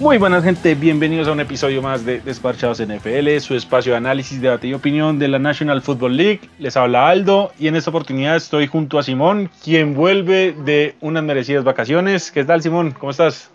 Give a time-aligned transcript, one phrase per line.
[0.00, 4.40] Muy buenas gente, bienvenidos a un episodio más de Desparchados NFL, su espacio de análisis,
[4.40, 6.40] debate y opinión de la National Football League.
[6.58, 11.22] Les habla Aldo y en esta oportunidad estoy junto a Simón, quien vuelve de unas
[11.22, 12.32] merecidas vacaciones.
[12.32, 12.92] ¿Qué tal Simón?
[12.92, 13.52] ¿Cómo estás?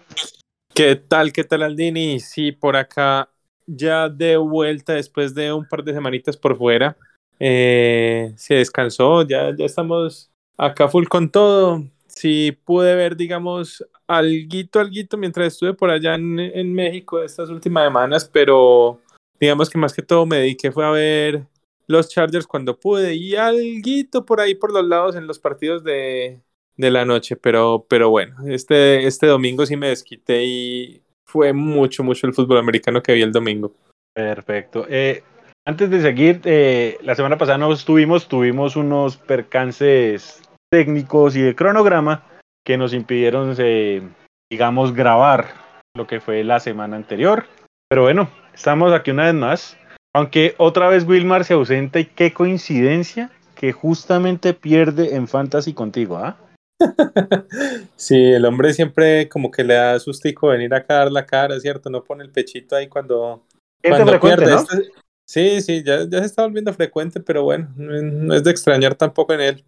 [0.76, 1.34] ¿Qué tal?
[1.34, 2.20] ¿Qué tal Aldini?
[2.20, 3.28] Sí, por acá
[3.66, 6.96] ya de vuelta después de un par de semanitas por fuera.
[7.40, 11.84] Eh, se descansó, ya, ya estamos acá full con todo.
[12.16, 18.30] Sí pude ver, digamos, alguito, alguito mientras estuve por allá en, México estas últimas semanas,
[18.32, 19.02] pero
[19.40, 21.46] digamos que más que todo me dediqué fue a ver
[21.88, 26.40] los Chargers cuando pude y alguito por ahí por los lados en los partidos de,
[26.78, 32.04] de la noche, pero, pero bueno, este, este domingo sí me desquité y fue mucho,
[32.04, 33.74] mucho el fútbol americano que vi el domingo.
[34.14, 34.86] Perfecto.
[34.90, 35.24] Eh,
[35.66, 41.56] antes de seguir, eh, la semana pasada no estuvimos, tuvimos unos percances técnicos y de
[41.56, 42.24] cronograma
[42.66, 44.02] que nos impidieron, eh,
[44.50, 45.54] digamos, grabar
[45.96, 47.46] lo que fue la semana anterior.
[47.90, 49.78] Pero bueno, estamos aquí una vez más.
[50.14, 56.18] Aunque otra vez Wilmar se ausenta y qué coincidencia que justamente pierde en Fantasy contigo,
[56.18, 56.38] ¿ah?
[57.96, 61.60] sí, el hombre siempre como que le da sustico venir acá a dar la cara,
[61.60, 61.90] ¿cierto?
[61.90, 63.46] No pone el pechito ahí cuando,
[63.82, 64.52] cuando pierde.
[64.52, 64.58] ¿no?
[64.58, 64.92] Este,
[65.26, 69.34] sí, sí, ya, ya se está volviendo frecuente, pero bueno, no es de extrañar tampoco
[69.34, 69.64] en él.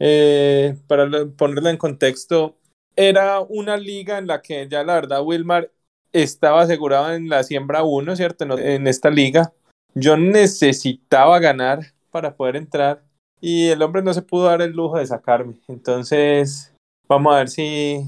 [0.00, 2.56] Eh, para ponerlo en contexto,
[2.96, 5.70] era una liga en la que ya la verdad Wilmar
[6.12, 8.58] estaba asegurado en la siembra 1, ¿cierto?
[8.58, 9.52] En esta liga.
[9.94, 13.02] Yo necesitaba ganar para poder entrar
[13.40, 15.54] y el hombre no se pudo dar el lujo de sacarme.
[15.68, 16.74] Entonces,
[17.08, 18.00] vamos a ver si,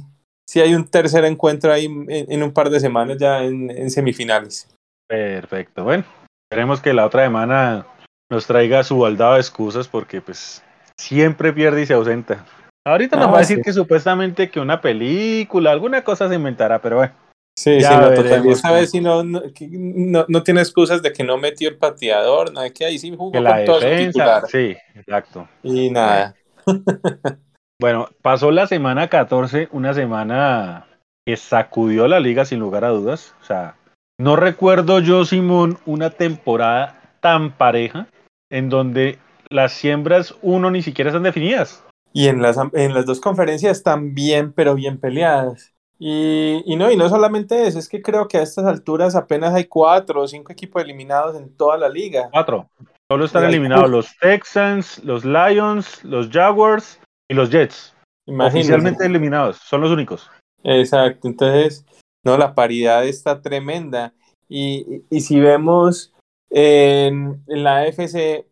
[0.48, 4.68] si hay un tercer encuentro ahí en, un par de semanas ya en, en, semifinales.
[5.08, 5.84] Perfecto.
[5.84, 6.04] Bueno,
[6.50, 7.86] esperemos que la otra semana
[8.30, 10.62] nos traiga su baldado de excusas porque pues
[11.02, 12.44] siempre pierde y se ausenta.
[12.84, 16.96] Ahorita nos va a decir que supuestamente que una película, alguna cosa se inventará, pero
[16.96, 17.12] bueno.
[17.56, 18.46] Sí, sí, no, total.
[18.48, 22.86] Esta vez no, no, no, tiene excusas de que no metió el pateador, nada que
[22.86, 25.48] ahí sí jugó que la con defensa, Sí, exacto.
[25.62, 26.34] Y nada.
[27.80, 30.86] bueno, pasó la semana 14, una semana
[31.26, 33.34] que sacudió la liga sin lugar a dudas.
[33.42, 33.76] O sea,
[34.18, 38.08] no recuerdo yo, Simón, una temporada tan pareja
[38.50, 39.18] en donde
[39.52, 41.84] las siembras uno ni siquiera están definidas.
[42.12, 45.72] Y en las, en las dos conferencias están bien, pero bien peleadas.
[45.98, 49.54] Y, y, no, y no solamente eso, es que creo que a estas alturas apenas
[49.54, 52.28] hay cuatro o cinco equipos eliminados en toda la liga.
[52.32, 52.68] Cuatro.
[53.10, 56.98] Solo están eliminados los Texans, los Lions, los Jaguars
[57.30, 57.94] y los Jets.
[58.26, 58.72] Imagínense.
[58.72, 60.30] Oficialmente eliminados, son los únicos.
[60.64, 61.84] Exacto, entonces,
[62.24, 64.12] no, la paridad está tremenda.
[64.48, 66.12] Y, y si vemos
[66.50, 68.46] en, en la AFC,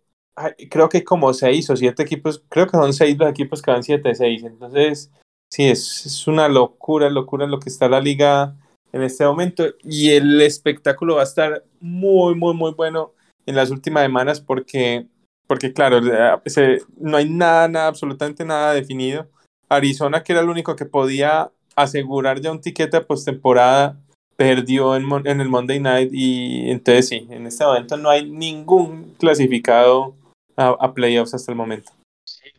[0.71, 3.83] creo que como seis o siete equipos, creo que son seis los equipos que van
[3.83, 4.47] 7-6.
[4.47, 5.11] Entonces,
[5.51, 8.57] sí, es, es, una locura, locura lo que está la liga
[8.93, 9.65] en este momento.
[9.83, 13.13] Y el espectáculo va a estar muy, muy, muy bueno
[13.47, 15.07] en las últimas semanas porque,
[15.47, 19.29] porque claro, no hay nada, nada, absolutamente nada definido.
[19.69, 23.99] Arizona, que era el único que podía asegurar ya un tiquete de postemporada,
[24.37, 29.15] perdió en, en el Monday Night y entonces sí, en este momento no hay ningún
[29.19, 30.15] clasificado
[30.61, 31.93] a, playoffs hasta el momento.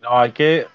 [0.01, 0.67] no, hay que,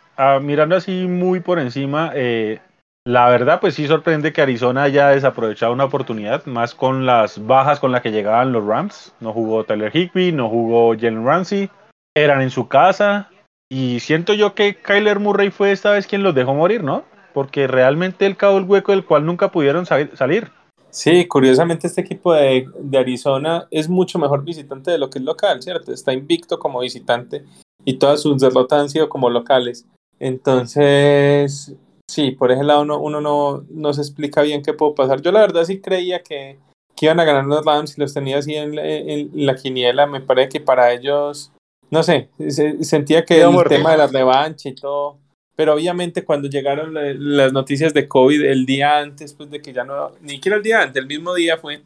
[0.43, 2.61] mirando así muy por encima, eh,
[3.07, 7.79] la verdad, pues sí sorprende que Arizona haya desaprovechado una oportunidad, más con las bajas
[7.79, 9.15] con las que llegaban los Rams.
[9.21, 11.71] No jugó Tyler Higby, no jugó Jalen Ramsey,
[12.17, 13.31] eran en su casa.
[13.69, 17.05] Y siento yo que Kyler Murray fue esta vez quien los dejó morir, ¿no?
[17.33, 20.51] Porque realmente él cavó el hueco del cual nunca pudieron salir.
[20.97, 25.25] Sí, curiosamente este equipo de, de, Arizona es mucho mejor visitante de lo que es
[25.27, 25.93] local, ¿cierto?
[25.93, 27.45] Está invicto como visitante
[27.85, 29.85] y todas sus derrotas han sido como locales.
[30.19, 31.77] Entonces,
[32.11, 35.21] sí, por ese lado uno, uno no, no se explica bien qué puede pasar.
[35.21, 36.59] Yo la verdad sí creía que,
[36.97, 40.07] que iban a ganar los Rams y los tenía así en, en, la quiniela.
[40.07, 41.53] Me parece que para ellos,
[41.91, 45.19] no sé, se, sentía que el tema de la revancha y todo
[45.57, 46.95] pero obviamente cuando llegaron
[47.37, 50.63] las noticias de COVID el día antes, pues de que ya no, ni siquiera el
[50.63, 51.83] día antes, el mismo día fue,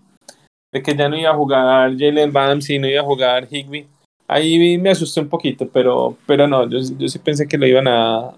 [0.72, 3.86] de que ya no iba a jugar Jalen Ramsey, no iba a jugar Higby,
[4.26, 7.86] ahí me asusté un poquito, pero, pero no, yo, yo sí pensé que lo iban
[7.86, 8.34] a,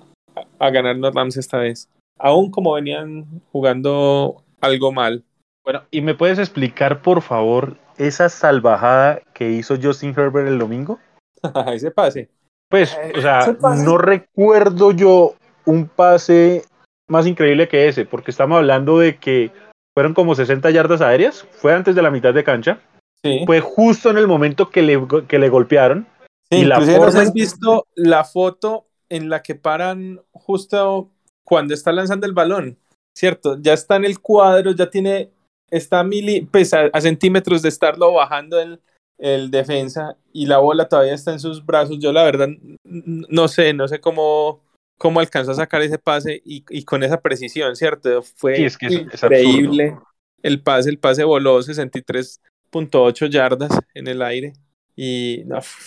[0.58, 1.88] a ganar los Rams esta vez,
[2.18, 5.24] aún como venían jugando algo mal.
[5.64, 10.98] Bueno, ¿y me puedes explicar, por favor, esa salvajada que hizo Justin Herbert el domingo?
[11.72, 12.28] Ese pase.
[12.72, 13.54] Pues, o sea,
[13.84, 15.34] no recuerdo yo
[15.66, 16.64] un pase
[17.06, 19.50] más increíble que ese, porque estamos hablando de que
[19.94, 22.80] fueron como 60 yardas aéreas, fue antes de la mitad de cancha,
[23.22, 23.42] sí.
[23.44, 24.98] fue justo en el momento que le,
[25.28, 26.06] que le golpearon.
[26.50, 27.20] Sí, y la forma...
[27.20, 31.10] has visto la foto en la que paran justo
[31.44, 32.78] cuando está lanzando el balón,
[33.14, 33.58] ¿cierto?
[33.60, 35.28] Ya está en el cuadro, ya tiene
[35.70, 36.06] está a,
[36.50, 38.80] pues a, centímetros de estarlo bajando el,
[39.22, 41.98] el, defensa y la bola todavía está en sus brazos.
[41.98, 42.48] Yo la verdad
[42.84, 44.60] no sé, no sé cómo,
[44.98, 48.22] cómo alcanzó a sacar ese pase y, y con esa precisión, ¿cierto?
[48.22, 49.96] Fue increíble
[50.42, 54.52] el pase, el pase voló 63.8 yardas en el aire
[54.96, 55.44] y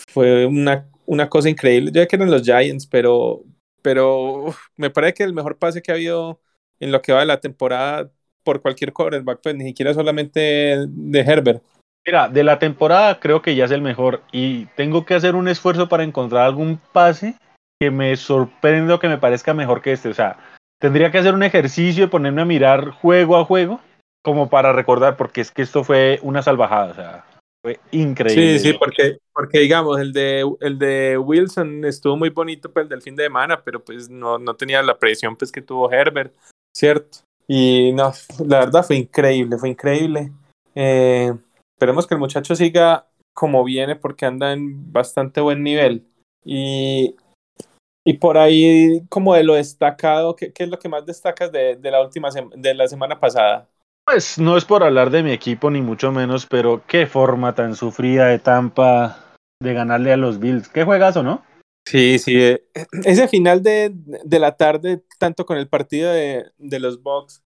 [0.08, 1.92] fue una, una cosa increíble.
[1.94, 3.44] Ya que eran los Giants, pero,
[3.82, 6.40] pero me parece que el mejor pase que ha habido
[6.80, 8.12] en lo que va de la temporada
[8.44, 11.64] por cualquier quarterback, pues ni siquiera solamente de Herbert.
[12.06, 15.48] Mira, de la temporada creo que ya es el mejor y tengo que hacer un
[15.48, 17.36] esfuerzo para encontrar algún pase
[17.82, 20.10] que me sorprenda o que me parezca mejor que este.
[20.10, 20.38] O sea,
[20.80, 23.80] tendría que hacer un ejercicio y ponerme a mirar juego a juego
[24.24, 26.92] como para recordar, porque es que esto fue una salvajada.
[26.92, 27.26] O sea,
[27.64, 28.60] fue increíble.
[28.60, 32.90] Sí, sí, porque, porque digamos, el de, el de Wilson estuvo muy bonito pues, el
[32.90, 36.34] del fin de semana, pero pues no, no tenía la presión pues, que tuvo Herbert,
[36.76, 37.20] ¿cierto?
[37.48, 38.12] Y no,
[38.46, 40.32] la verdad fue increíble, fue increíble.
[40.74, 41.34] Eh,
[41.76, 46.08] esperemos que el muchacho siga como viene porque anda en bastante buen nivel.
[46.44, 47.16] Y,
[48.06, 51.76] y por ahí, como de lo destacado, ¿qué, qué es lo que más destacas de,
[51.76, 53.70] de la última de la semana pasada?
[54.06, 57.76] Pues no es por hablar de mi equipo ni mucho menos, pero qué forma tan
[57.76, 60.70] sufrida de Tampa de ganarle a los Bills.
[60.70, 61.44] Qué juegazo, ¿no?
[61.88, 62.40] Sí, sí.
[62.40, 62.64] Eh,
[63.04, 67.44] ese final de, de, la tarde, tanto con el partido de, de los Bucks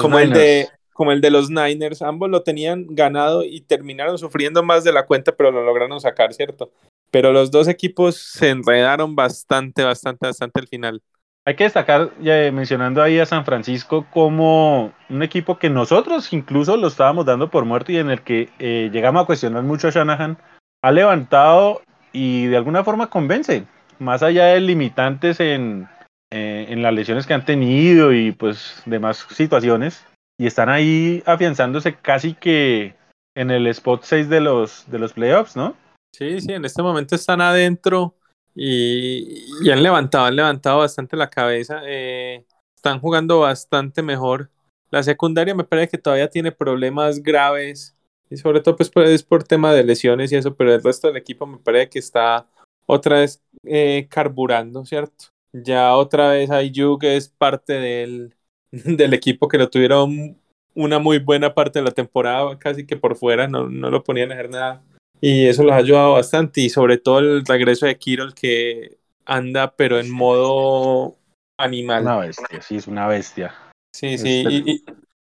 [0.00, 0.68] como, el de,
[1.00, 5.06] como el de los Niners, ambos lo tenían ganado y terminaron sufriendo más de la
[5.06, 6.70] cuenta, pero lo lograron sacar, ¿cierto?
[7.10, 11.02] Pero los dos equipos se enredaron bastante, bastante, bastante al final.
[11.46, 16.76] Hay que destacar, ya mencionando ahí a San Francisco, como un equipo que nosotros incluso
[16.76, 19.92] lo estábamos dando por muerto y en el que eh, llegamos a cuestionar mucho a
[19.92, 20.36] Shanahan,
[20.82, 21.80] ha levantado
[22.12, 23.64] y de alguna forma convence,
[23.98, 25.88] más allá de limitantes en,
[26.30, 30.04] eh, en las lesiones que han tenido y pues demás situaciones,
[30.40, 32.94] y están ahí afianzándose casi que
[33.36, 35.76] en el spot 6 de los, de los playoffs, ¿no?
[36.16, 38.14] Sí, sí, en este momento están adentro
[38.54, 41.82] y, han levantado, han levantado bastante la cabeza.
[41.84, 44.50] Eh, están jugando bastante mejor.
[44.90, 47.94] La secundaria me parece que todavía tiene problemas graves.
[48.30, 51.18] Y sobre todo pues, es por tema de lesiones y eso, pero el resto del
[51.18, 52.46] equipo me parece que está
[52.86, 55.26] otra vez eh, carburando, ¿cierto?
[55.52, 58.34] Ya otra vez Ayuk es parte del,
[58.72, 60.36] del equipo que lo tuvieron
[60.74, 64.30] una muy buena parte de la temporada, casi que por fuera, no, no lo ponían
[64.30, 64.82] a hacer nada
[65.20, 69.74] y eso los ha ayudado bastante y sobre todo el regreso de Kirol que anda
[69.76, 71.16] pero en modo
[71.58, 72.02] animal.
[72.02, 73.54] Una bestia, sí, es una bestia.
[73.94, 74.84] Sí, sí, y,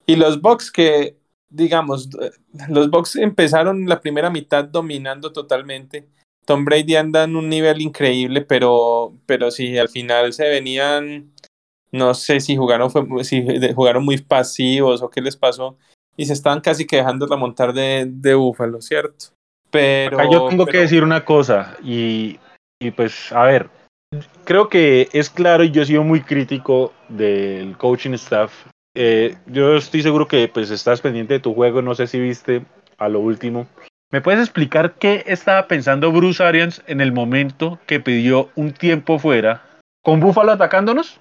[0.07, 1.17] y, los Bucks que,
[1.49, 2.09] digamos,
[2.69, 6.07] los Bucks empezaron la primera mitad dominando totalmente.
[6.45, 11.33] Tom Brady anda en un nivel increíble, pero, pero sí, al final se venían,
[11.93, 12.91] no sé si jugaron,
[13.25, 13.45] si
[13.75, 15.77] jugaron muy pasivos o qué les pasó,
[16.17, 19.27] y se estaban casi que dejando remontar de, de Búfalo, ¿cierto?
[19.71, 20.31] Pero.
[20.31, 22.39] yo tengo que decir una cosa, y,
[22.81, 23.71] y pues, a ver,
[24.45, 28.53] creo que es claro y yo he sido muy crítico del coaching staff.
[28.97, 32.65] Eh, yo estoy seguro que pues estás pendiente de tu juego, no sé si viste
[32.99, 33.67] a lo último.
[34.11, 39.21] ¿Me puedes explicar qué estaba pensando Bruce Arians en el momento que pidió un tiempo
[39.21, 39.63] fuera
[40.03, 41.21] con Buffalo atacándonos?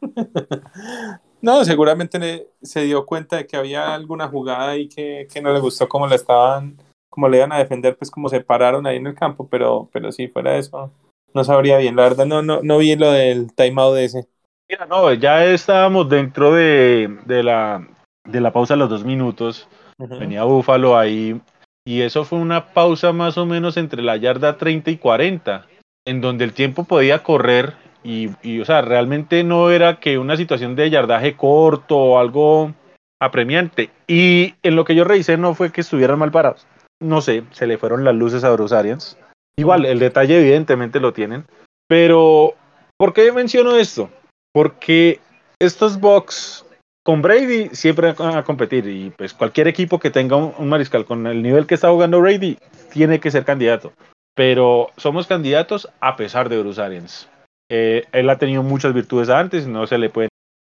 [1.42, 5.60] no, seguramente se dio cuenta de que había alguna jugada y que, que no le
[5.60, 6.76] gustó cómo la estaban
[7.18, 10.12] como le iban a defender, pues como se pararon ahí en el campo, pero, pero
[10.12, 10.92] sí, fuera de eso,
[11.34, 11.96] no sabría bien.
[11.96, 14.28] La verdad, no, no, no vi lo del timeout de ese.
[14.68, 17.88] Mira, no, ya estábamos dentro de, de, la,
[18.24, 19.68] de la pausa de los dos minutos.
[19.98, 21.40] Venía Búfalo ahí.
[21.84, 25.66] Y eso fue una pausa más o menos entre la yarda 30 y 40,
[26.04, 27.74] en donde el tiempo podía correr.
[28.04, 32.72] Y, y o sea, realmente no era que una situación de yardaje corto o algo
[33.20, 33.90] apremiante.
[34.06, 36.66] Y en lo que yo revisé no fue que estuvieran mal parados
[37.00, 39.18] no sé, se le fueron las luces a Bruce Arians.
[39.56, 41.46] Igual, el detalle evidentemente lo tienen.
[41.86, 42.54] Pero,
[42.96, 44.10] ¿por qué menciono esto?
[44.52, 45.20] Porque
[45.58, 46.64] estos Bucks
[47.04, 51.26] con Brady siempre van a competir y pues cualquier equipo que tenga un, mariscal con
[51.26, 52.58] el nivel que está jugando Brady
[52.92, 53.92] tiene que ser candidato.
[54.34, 57.28] Pero somos candidatos a pesar de Bruce Arians.
[57.68, 60.28] Eh, él ha tenido muchas virtudes antes, no se le puede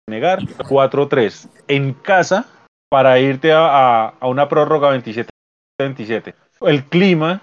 [0.08, 0.40] negar.
[0.40, 2.46] 4-3 en casa
[2.90, 5.30] para irte a, una prórroga 27
[5.78, 6.34] 27.
[6.62, 7.42] El clima,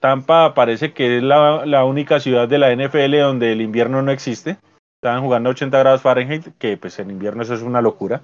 [0.00, 4.56] Tampa parece que es la, única ciudad de la NFL donde el invierno no existe.
[5.02, 8.22] Estaban jugando a 80 grados Fahrenheit, que pues en invierno eso es una locura.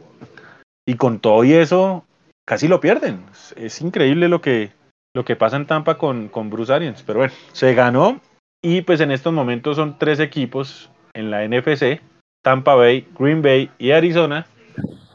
[0.87, 2.05] Y con todo y eso,
[2.47, 3.25] casi lo pierden.
[3.57, 4.73] Es, increíble lo que,
[5.14, 7.02] lo que pasa en Tampa con, con Bruce Arians.
[7.02, 8.21] Pero bueno, se ganó
[8.62, 12.00] y pues en estos momentos son tres equipos en la NFC,
[12.42, 14.47] Tampa Bay, Green Bay y Arizona,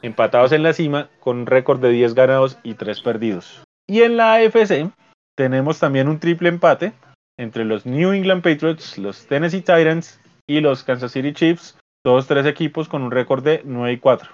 [0.01, 3.63] empatados en la cima con un récord de 10 ganados y 3 perdidos.
[3.87, 4.91] Y en la AFC
[5.35, 6.93] tenemos también un triple empate
[7.39, 12.45] entre los New England Patriots, los Tennessee Titans y los Kansas City Chiefs, todos tres
[12.45, 14.29] equipos con un récord de 9 y 4.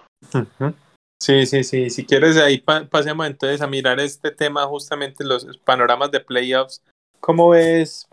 [1.21, 1.89] Sí, sí, sí.
[1.89, 2.57] Si quieres, ahí
[2.89, 6.83] pasemos entonces a mirar este tema, justamente los panoramas de playoffs.
[7.19, 8.07] ¿Cómo ves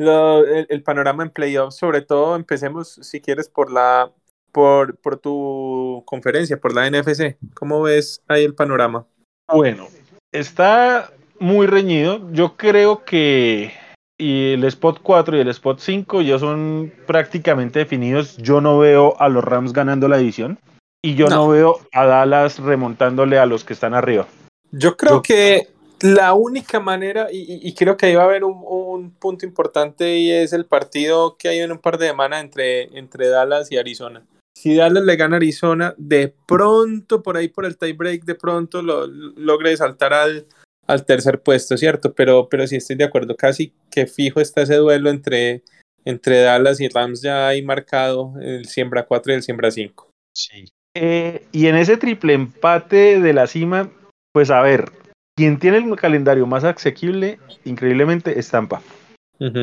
[0.00, 1.76] el, panorama en playoffs?
[1.76, 4.10] Sobre todo, empecemos, si quieres, por la
[4.52, 7.36] por, por tu conferencia, por la NFC.
[7.54, 9.06] ¿Cómo ves ahí el panorama?
[9.52, 9.86] Bueno,
[10.32, 12.30] está muy reñido.
[12.32, 13.72] Yo creo que
[14.20, 18.36] y el spot 4 y el spot 5 ya son prácticamente definidos.
[18.36, 20.58] Yo no veo a los Rams ganando la división
[21.02, 24.26] y yo no, veo a Dallas remontándole a los que están arriba.
[24.70, 25.68] Yo creo que
[26.02, 30.52] la única manera, y, creo que ahí va a haber un, punto importante y es
[30.52, 34.24] el partido que hay en un par de semanas entre, entre Dallas y Arizona.
[34.56, 38.82] Si Dallas le gana a Arizona, de pronto, por ahí por el tiebreak, de pronto
[38.82, 40.46] lo, logre saltar al,
[40.86, 42.14] al tercer puesto, ¿cierto?
[42.14, 45.62] Pero, pero sí estoy de acuerdo, casi que fijo está ese duelo entre,
[46.04, 50.10] entre Dallas y Rams ya hay marcado el siembra 4 y el siembra 5.
[50.34, 50.66] Sí.
[50.94, 53.90] Eh, y en ese triple empate de la cima,
[54.32, 54.90] pues a ver,
[55.36, 58.82] quien tiene el calendario más asequible, increíblemente, es Tampa.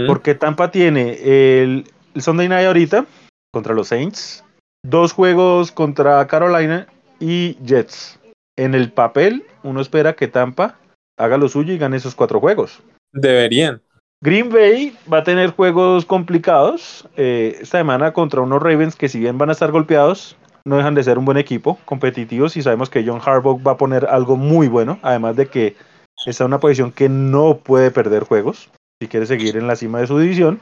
[0.08, 3.06] Porque Tampa tiene el, el, Sunday Night ahorita
[3.52, 4.44] contra los Saints,
[4.84, 6.88] dos juegos contra Carolina
[7.20, 8.20] y Jets.
[8.56, 10.80] En el papel, uno espera que Tampa
[11.18, 12.82] haga lo suyo y gane esos cuatro juegos.
[13.14, 13.82] Deberían.
[14.22, 19.20] Green Bay va a tener juegos complicados eh, esta semana contra unos Ravens que si
[19.20, 20.37] bien van a estar golpeados,
[20.68, 23.78] no dejan de ser un buen equipo, competitivos y sabemos que John Harbaugh va a
[23.78, 25.78] poner algo muy bueno, además de que
[26.26, 28.70] está en una posición que no puede perder juegos
[29.02, 30.60] si quiere seguir en la cima de su división.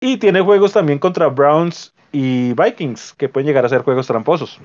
[0.00, 4.60] Y tiene juegos también contra Browns y Vikings, que pueden llegar a ser juegos tramposos.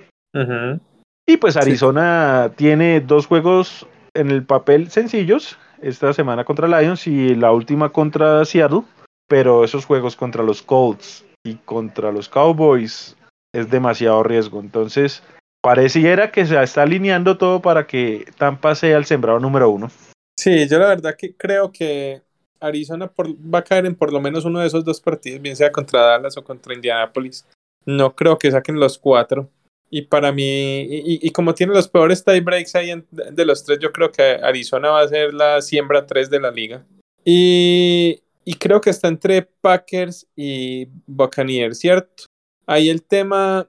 [1.26, 7.34] Y pues Arizona tiene dos juegos en el papel sencillos, esta semana contra Lions y
[7.36, 8.84] la última contra Seattle,
[9.28, 13.16] pero esos juegos contra los Colts y contra los Cowboys
[13.54, 14.60] es demasiado riesgo.
[14.60, 15.24] Entonces,
[15.62, 19.90] pareciera que se está alineando todo para que Tampa sea el sembrado número uno.
[20.38, 22.22] Sí, yo la verdad que creo que
[22.60, 25.72] Arizona va a caer en por lo menos uno de esos dos partidos, bien sea
[25.72, 27.46] contra Dallas o contra Indianapolis.
[27.86, 29.50] No creo que saquen los cuatro.
[29.92, 33.92] Y para mí, y, como tiene los peores tie breaks ahí de los tres, yo
[33.92, 36.86] creo que Arizona va a ser la siembra 3 de la liga.
[37.26, 42.26] Y, y creo que está entre Packers y Buccaneers, ¿cierto?
[42.70, 43.68] Ahí el tema,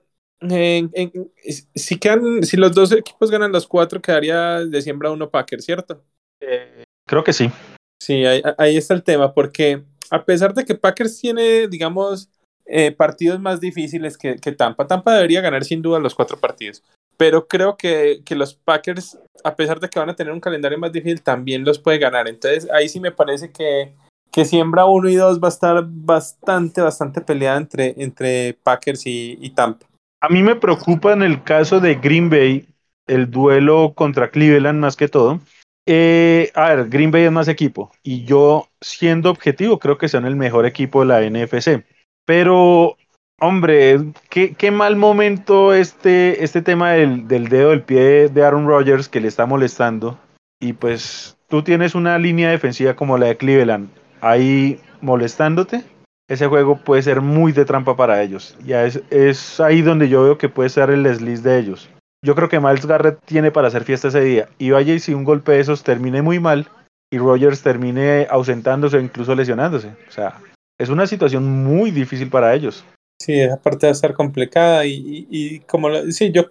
[1.74, 6.04] si, quedan, si los dos equipos ganan los cuatro, quedaría de siembra uno Packers, ¿cierto?
[6.38, 7.50] Eh, creo que sí.
[7.98, 12.28] Sí, ahí, ahí está el tema, porque a pesar de que Packers tiene, digamos,
[12.66, 14.86] eh, partidos más difíciles que, Tampa.
[14.86, 16.82] Tampa debería ganar sin duda los cuatro partidos.
[17.16, 20.78] Pero creo que, que, los Packers, a pesar de que van a tener un calendario
[20.78, 22.28] más difícil, también los puede ganar.
[22.28, 23.94] Entonces ahí sí me parece que,
[24.30, 29.50] que siembra uno y dos va a estar bastante, bastante peleada entre, entre Packers y,
[29.50, 29.86] Tampa.
[30.20, 32.66] A mí me preocupa en el caso de Green Bay
[33.06, 35.40] el duelo contra Cleveland más que todo.
[35.86, 40.26] Eh, a ver, Green Bay es más equipo y yo siendo objetivo creo que son
[40.26, 41.84] el mejor equipo de la NFC.
[42.26, 42.96] Pero,
[43.40, 48.68] hombre, qué, qué mal momento este, este tema del, del, dedo del pie de Aaron
[48.68, 50.18] Rodgers que le está molestando.
[50.60, 53.88] Y pues tú tienes una línea defensiva como la de Cleveland
[54.20, 55.84] ahí molestándote.
[56.28, 58.56] Ese juego puede ser muy de trampa para ellos.
[58.64, 61.90] Ya es, es ahí donde yo veo que puede ser el desliz de ellos.
[62.24, 64.48] Yo creo que Miles Garrett tiene para hacer fiesta ese día.
[64.58, 66.68] Y vaya y si un golpe de esos termine muy mal
[67.10, 69.88] y Rodgers termine ausentándose o incluso lesionándose.
[70.08, 70.38] O sea,
[70.78, 72.84] es una situación muy difícil para ellos.
[73.20, 76.44] Sí, esa parte va a complicada y, y, como sí, yo,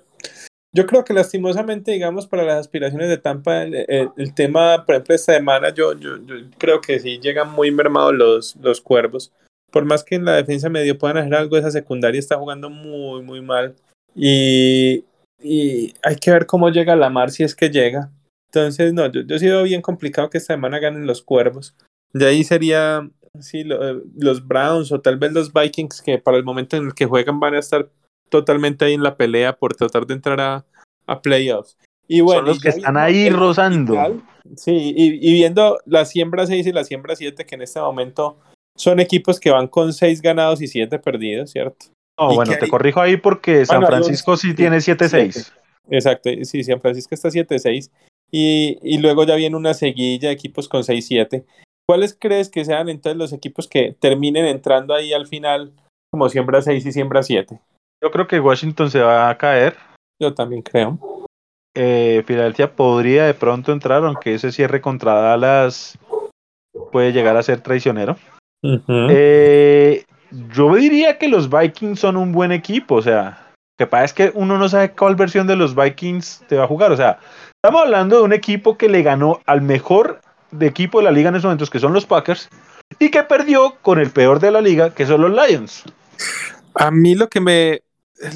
[0.74, 5.34] yo creo que lastimosamente, digamos, para las aspiraciones de Tampa, el, tema, por ejemplo, esta
[5.34, 9.32] semana, yo, yo, yo, creo que sí llegan muy mermados los, los cuervos.
[9.72, 13.22] Por más que en la defensa medio puedan hacer algo, esa secundaria está jugando muy,
[13.24, 13.76] muy mal.
[14.16, 15.06] Y,
[15.42, 18.12] y hay que ver cómo llega la mar si es que llega.
[18.52, 21.76] Entonces, no, yo, yo he sido bien complicado que esta semana ganen los cuervos.
[22.14, 23.10] De ahí sería
[23.40, 26.94] sí, eh, los Browns o tal vez los Vikings que para el momento en el
[26.94, 27.90] que juegan van a estar
[28.30, 30.66] totalmente ahí en la pelea por tratar de entrar a,
[31.06, 31.78] a playoffs.
[32.08, 33.96] Y bueno, Son los que están ahí rozando.
[34.56, 38.40] sí, y, viendo la siembra 6 y la siembra 7 que en este momento
[38.76, 41.86] son equipos que van con 6 ganados y 7 perdidos, ¿cierto?
[42.20, 45.54] No, bueno, te corrijo ahí porque San Francisco sí tiene 7-6.
[45.90, 47.92] Exacto, sí, San Francisco está 7-6.
[48.32, 51.46] Y, y, luego ya viene una seguilla de equipos con 6-7.
[51.88, 55.74] ¿Cuáles crees que sean entonces los equipos que terminen entrando ahí al final
[56.12, 57.60] como siembra 6 y siembra 7?
[58.02, 59.76] Yo creo que Washington se va a caer.
[60.20, 60.98] Yo también creo.
[61.76, 65.98] eh, Filadelfia podría de pronto entrar, aunque ese cierre contra Dallas
[66.92, 68.18] puede llegar a ser traicionero.
[69.10, 70.04] eh,
[70.54, 74.32] yo diría que los Vikings son un buen equipo, o sea, que pasa es que
[74.36, 77.20] uno no sabe cuál versión de los Vikings te va a jugar, o sea,
[77.64, 81.30] estamos hablando de un equipo que le ganó al mejor de equipo de la liga
[81.30, 82.50] en esos momentos, que son los Packers,
[83.00, 85.84] y que perdió con el peor de la liga, que son los Lions.
[86.76, 87.82] A mí lo que me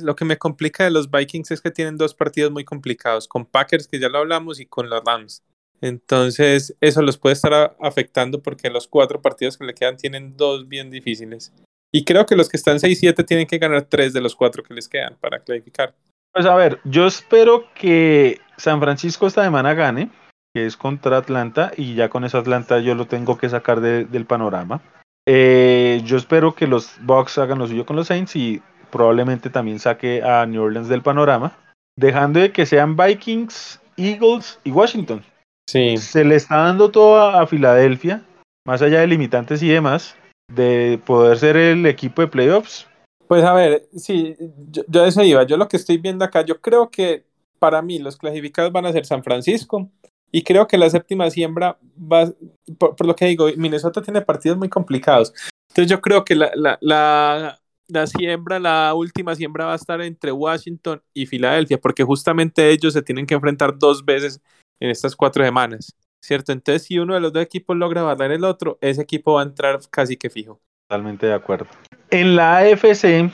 [0.02, 3.46] lo que me complica de los Vikings es que tienen dos partidos muy complicados, con
[3.46, 5.44] Packers, que ya lo hablamos, y con los Rams.
[5.82, 10.68] Entonces, eso los puede estar afectando porque los cuatro partidos que le quedan tienen dos
[10.68, 11.52] bien difíciles.
[11.92, 14.74] Y creo que los que están 6-7 tienen que ganar tres de los cuatro que
[14.74, 15.94] les quedan para clasificar.
[16.32, 20.10] Pues a ver, yo espero que San Francisco esta semana gane,
[20.56, 24.06] que es contra Atlanta, y ya con esa Atlanta yo lo tengo que sacar de,
[24.06, 24.82] del panorama.
[25.26, 28.62] Eh, yo espero que los Bucks hagan lo suyo con los Saints y
[28.94, 31.58] probablemente también saque a New Orleans del panorama,
[31.98, 35.24] dejando de que sean Vikings, Eagles y Washington.
[35.68, 35.98] Sí.
[35.98, 38.24] Se le está dando todo a, a Filadelfia,
[38.66, 40.16] más allá de limitantes y demás,
[40.48, 42.88] de poder ser el equipo de playoffs.
[43.28, 44.36] Pues a ver, sí,
[44.70, 45.44] yo, yo eso iba.
[45.44, 47.26] Yo lo que estoy viendo acá, yo creo que
[47.58, 49.90] para mí los clasificados van a ser San Francisco,
[50.36, 52.34] y creo que la séptima siembra va,
[52.80, 55.32] por, por, lo que digo, Minnesota tiene partidos muy complicados.
[55.70, 60.02] Entonces yo creo que la, la, la, la, siembra, la última siembra va a estar
[60.02, 64.42] entre Washington y Filadelfia, porque justamente ellos se tienen que enfrentar dos veces
[64.80, 66.52] en estas cuatro semanas, ¿cierto?
[66.52, 69.46] Entonces si uno de los dos equipos logra barrer el otro, ese equipo va a
[69.46, 70.60] entrar casi que fijo.
[70.88, 71.68] Totalmente de acuerdo.
[72.10, 73.32] En la AFC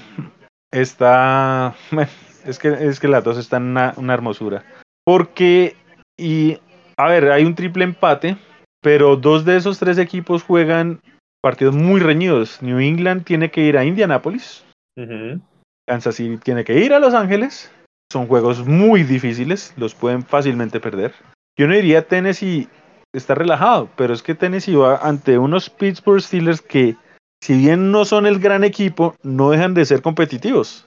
[0.72, 1.76] está...
[2.46, 4.64] Es que, es que las dos están una, una hermosura.
[5.04, 5.76] Porque...
[6.18, 6.58] Y
[6.98, 8.38] a ver, hay un triple empate,
[8.82, 11.02] pero dos de esos tres equipos juegan
[11.42, 12.62] partidos muy reñidos.
[12.62, 14.64] New England tiene que ir a Indianapolis.
[14.98, 15.42] Uh -huh.
[15.88, 17.72] Kansas City tiene que ir a Los Ángeles.
[18.12, 21.14] Son juegos muy difíciles, los pueden fácilmente perder.
[21.58, 22.68] Yo no diría Tennessee
[23.14, 26.96] está relajado, pero es que Tennessee va ante unos Pittsburgh Steelers que,
[27.44, 30.86] si bien no son el gran equipo, no dejan de ser competitivos.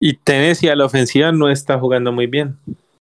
[0.00, 2.58] Y Tennessee a la ofensiva no está jugando muy bien.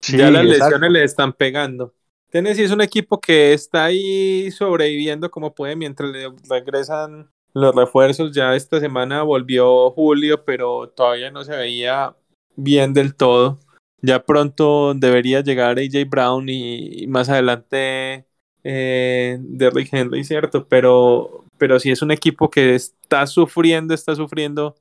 [0.00, 0.64] Sí, ya las exacto.
[0.64, 1.92] lesiones le están pegando.
[2.30, 8.34] Tennessee es un equipo que está ahí sobreviviendo como puede mientras le regresan los refuerzos.
[8.34, 12.14] Ya esta semana volvió Julio, pero todavía no se veía
[12.56, 13.58] bien del todo.
[14.02, 18.26] Ya pronto debería llegar AJ Brown y, más adelante
[18.62, 20.68] eh, Derrick Henry, ¿cierto?
[20.68, 24.76] Pero, pero sí es un equipo que está sufriendo, está sufriendo,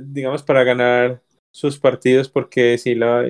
[0.00, 3.24] digamos, para ganar sus partidos porque si la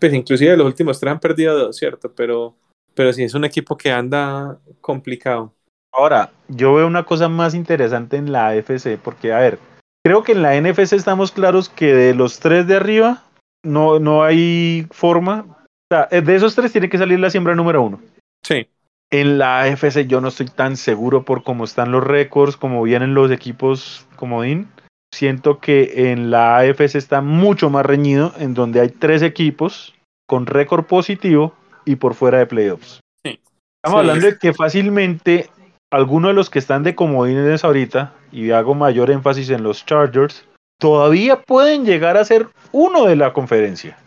[0.00, 2.12] pues inclusive los últimos tres han perdido dos, ¿cierto?
[2.12, 2.56] Pero
[2.98, 5.54] pero sí es un equipo que anda complicado.
[5.92, 9.60] Ahora, yo veo una cosa más interesante en la AFC, porque, a ver,
[10.04, 13.22] creo que en la NFC estamos claros que de los tres de arriba
[13.64, 15.46] no, no hay forma.
[15.48, 18.00] O sea, de esos tres tiene que salir la siembra número uno.
[18.42, 18.66] Sí.
[19.12, 23.14] En la AFC yo no estoy tan seguro por cómo están los récords, cómo vienen
[23.14, 24.66] los equipos comodín.
[25.14, 29.94] Siento que en la AFC está mucho más reñido, en donde hay tres equipos
[30.26, 31.54] con récord positivo
[31.88, 33.00] y por fuera de playoffs.
[33.24, 33.40] Sí.
[33.82, 34.08] Estamos sí.
[34.08, 35.50] hablando de que fácilmente
[35.90, 40.44] algunos de los que están de comodines ahorita, y hago mayor énfasis en los Chargers,
[40.78, 43.98] todavía pueden llegar a ser uno de la conferencia.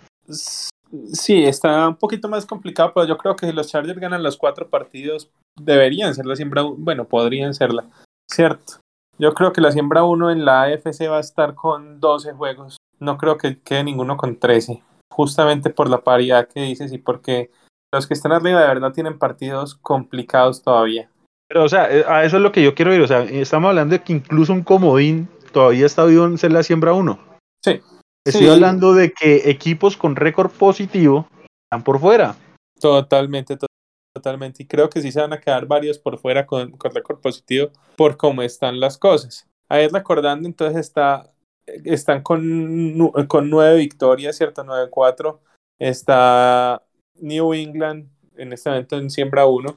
[1.14, 4.38] Sí, está un poquito más complicado, pero yo creo que si los Chargers ganan los
[4.38, 7.86] cuatro partidos, deberían ser la siembra, bueno, podrían serla,
[8.30, 8.74] ¿cierto?
[9.18, 12.78] Yo creo que la siembra 1 en la AFC va a estar con 12 juegos.
[13.00, 14.84] No creo que quede ninguno con 13.
[15.12, 17.52] Justamente por la paridad que dices y porque
[17.94, 21.10] los que están arriba de verdad tienen partidos complicados todavía.
[21.48, 23.02] Pero, o sea, a eso es lo que yo quiero ir.
[23.02, 26.64] O sea, estamos hablando de que incluso un comodín todavía está vivo en ser la
[26.64, 27.20] siembra 1.
[27.64, 27.82] Sí.
[28.26, 28.50] Estoy sí.
[28.50, 31.28] hablando de que equipos con récord positivo
[31.66, 32.36] están por fuera.
[32.80, 33.68] Totalmente, to
[34.14, 34.64] totalmente.
[34.64, 37.70] Y creo que sí se van a quedar varios por fuera con, con récord positivo
[37.98, 39.48] por cómo están las cosas.
[39.68, 41.34] Ahí recordando, entonces está,
[41.66, 44.64] están con, con nueve victorias, ¿cierto?
[44.64, 45.40] 9-4.
[45.80, 46.84] Está
[47.20, 49.76] New England en este momento en siembra 1,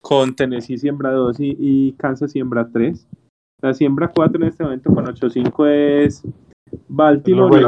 [0.00, 3.06] con Tennessee siembra 2 y, y, Kansas siembra 3.
[3.62, 5.68] La siembra 4 en este momento con 8-5
[6.04, 6.22] es
[6.88, 7.62] Baltimore.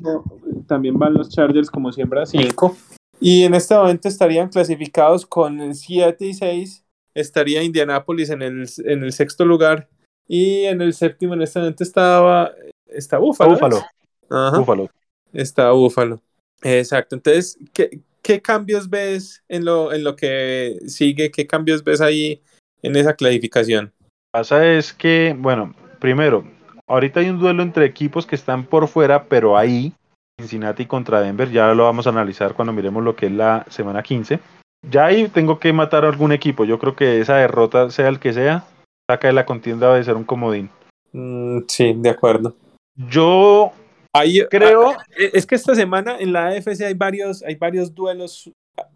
[0.00, 0.22] No,
[0.66, 2.76] también van los Chargers como siembra 5.
[3.20, 6.84] Y en este momento estarían clasificados con 7 y 6.
[7.14, 9.88] Estaría Indianapolis en el, en el sexto lugar.
[10.28, 12.52] Y en el séptimo en este momento estaba
[12.86, 13.52] está Búfalo.
[13.52, 13.82] Búfalo.
[14.28, 14.58] Ajá.
[14.58, 14.90] Búfalo.
[15.32, 16.20] Está Búfalo.
[16.62, 17.16] Exacto.
[17.16, 21.30] Entonces, ¿qué, ¿qué cambios ves en lo, en lo que sigue?
[21.30, 22.42] ¿Qué cambios ves ahí
[22.82, 23.90] en esa clasificación?
[24.30, 26.44] Pasa es que, bueno, primero,
[26.86, 29.94] ahorita hay un duelo entre equipos que están por fuera, pero ahí,
[30.38, 34.02] Cincinnati contra Denver, ya lo vamos a analizar cuando miremos lo que es la semana
[34.02, 34.40] 15.
[34.86, 36.66] Ya ahí tengo que matar a algún equipo.
[36.66, 38.66] Yo creo que esa derrota, sea el que sea,
[39.10, 40.68] saca de la contienda de ser un comodín.
[41.12, 42.54] Mm, sí, de acuerdo.
[42.94, 43.72] Yo
[44.14, 44.90] Ahí, creo.
[44.90, 48.50] ah, es que esta semana en la AFC hay varios, hay varios duelos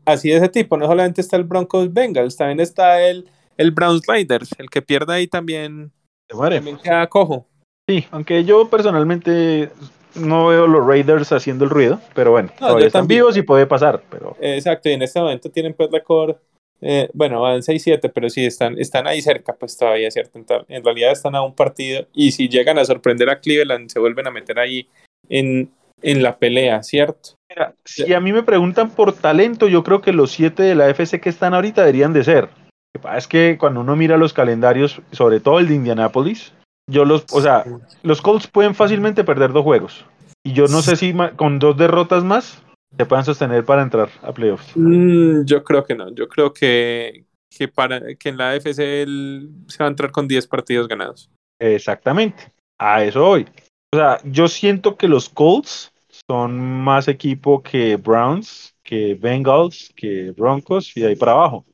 [0.04, 0.76] así de ese tipo.
[0.76, 4.50] No solamente está el Broncos Bengals, también está el, el Browns Raiders.
[4.58, 5.92] El que pierda ahí también,
[6.28, 7.46] también queda cojo.
[7.88, 9.70] Sí, aunque yo personalmente
[10.14, 13.66] no veo los Raiders haciendo el ruido, pero bueno, No, todavía están vivos y puede
[13.66, 16.36] pasar, pero Exacto, y en este momento tienen pues récord,
[16.84, 20.40] eh, bueno, van 6-7, pero sí están, están ahí cerca, pues todavía, ¿cierto?
[20.68, 24.26] En, realidad están a un partido y si llegan a sorprender a Cleveland, se vuelven
[24.26, 24.88] a meter ahí
[25.28, 25.70] en,
[26.02, 27.36] en la pelea, ¿cierto?
[27.48, 30.88] Mira, si a mí me preguntan por talento, yo creo que los siete de la
[30.88, 32.44] FC que están ahorita deberían de ser.
[32.44, 36.52] Lo que pasa es que cuando uno mira los calendarios, sobre todo el de Indianapolis,
[36.90, 37.64] yo los, o sea,
[38.02, 40.04] los Colts pueden fácilmente perder dos juegos.
[40.44, 42.60] Y yo no sé si con dos derrotas más
[42.96, 44.72] se puedan sostener para entrar a playoffs.
[44.76, 49.50] Mm, yo creo que no, yo creo que, que, para, que en la AFC el-
[49.68, 51.30] se va a entrar con 10 partidos ganados.
[51.58, 52.52] Exactamente.
[52.78, 53.46] A eso voy.
[53.94, 55.92] O sea, yo siento que los Colts
[56.28, 61.64] son más equipo que Browns, que Bengals, que Broncos y de ahí para abajo.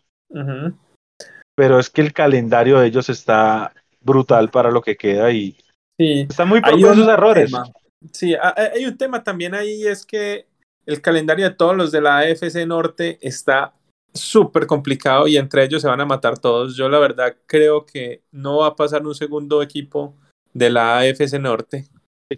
[1.56, 5.56] Pero es que el calendario de ellos está brutal para lo que queda y
[5.98, 7.50] Sí, está muy propensos a errores.
[7.50, 7.64] tema.
[8.12, 10.46] Sí, hay un tema también ahí, es que
[10.88, 13.74] el calendario de todos los de la AFC Norte está
[14.14, 16.76] súper complicado y entre ellos se van a matar todos.
[16.76, 20.16] Yo la verdad creo que no va a pasar un segundo equipo
[20.54, 21.84] de la AFC Norte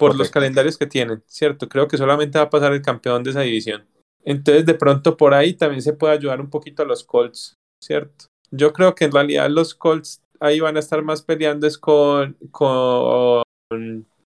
[0.01, 1.69] por los calendarios que tienen, ¿cierto?
[1.69, 3.87] Creo que solamente va a pasar el campeón de esa división.
[4.25, 8.27] Entonces, de pronto por ahí también se puede ayudar un poquito a los Colts, ¿cierto?
[8.51, 12.37] Yo creo que en realidad los Colts ahí van a estar más peleando es con,
[12.51, 13.45] con,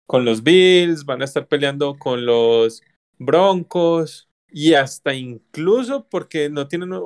[0.05, 2.83] con los Bills, van a estar peleando con los
[3.25, 7.01] Broncos y hasta incluso porque no tienen un,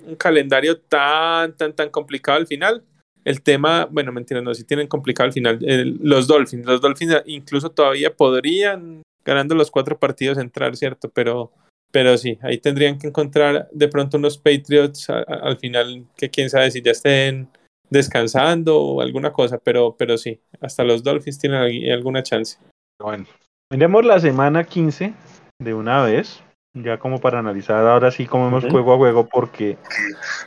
[0.00, 2.82] un- calendario tan, tan, tan complicado al final.
[3.24, 5.58] El tema, bueno, mentira, no, si tienen complicado al final.
[6.00, 11.10] los Dolphins, los Dolphins incluso todavía podrían, ganando los cuatro partidos, entrar, ¿cierto?
[11.10, 11.52] Pero,
[11.92, 16.70] pero sí, ahí tendrían que encontrar de pronto unos Patriots al final, que quién sabe
[16.70, 17.48] si ya estén
[17.90, 21.60] descansando o alguna cosa, pero, pero sí, hasta los Dolphins tienen
[21.92, 22.58] alguna chance.
[22.98, 23.26] Bueno,
[23.70, 25.12] miremos la semana 15
[25.58, 26.42] de una vez,
[26.74, 28.72] ya como para analizar ahora sí cómo vemos Ujú.
[28.72, 29.76] juego a juego, porque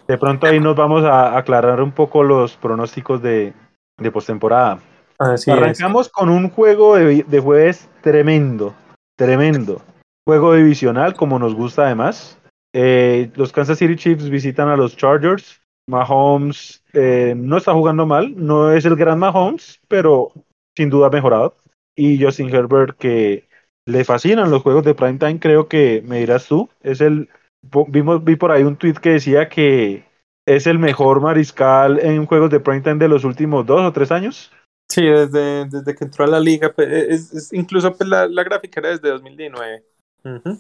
[0.07, 3.53] de pronto ahí nos vamos a aclarar un poco los pronósticos de,
[3.97, 4.79] de postemporada.
[5.47, 8.73] Arrancamos con un juego de, de jueves tremendo,
[9.15, 9.81] tremendo.
[10.25, 12.39] Juego divisional, como nos gusta además.
[12.73, 15.61] Eh, los Kansas City Chiefs visitan a los Chargers.
[15.87, 20.31] Mahomes eh, no está jugando mal, no es el gran Mahomes, pero
[20.75, 21.55] sin duda ha mejorado.
[21.95, 23.47] Y Justin Herbert, que
[23.85, 26.69] le fascinan los juegos de prime time, creo que me dirás tú.
[26.81, 27.29] Es el,
[27.87, 30.05] vimos, vi por ahí un tweet que decía que
[30.47, 34.11] es el mejor mariscal en juegos de prime time de los últimos dos o tres
[34.11, 34.51] años.
[34.89, 38.43] Sí, desde, desde que entró a la liga, pues, es, es- incluso pues, la, la
[38.43, 39.83] gráfica era desde 2019.
[40.23, 40.59] Ujú.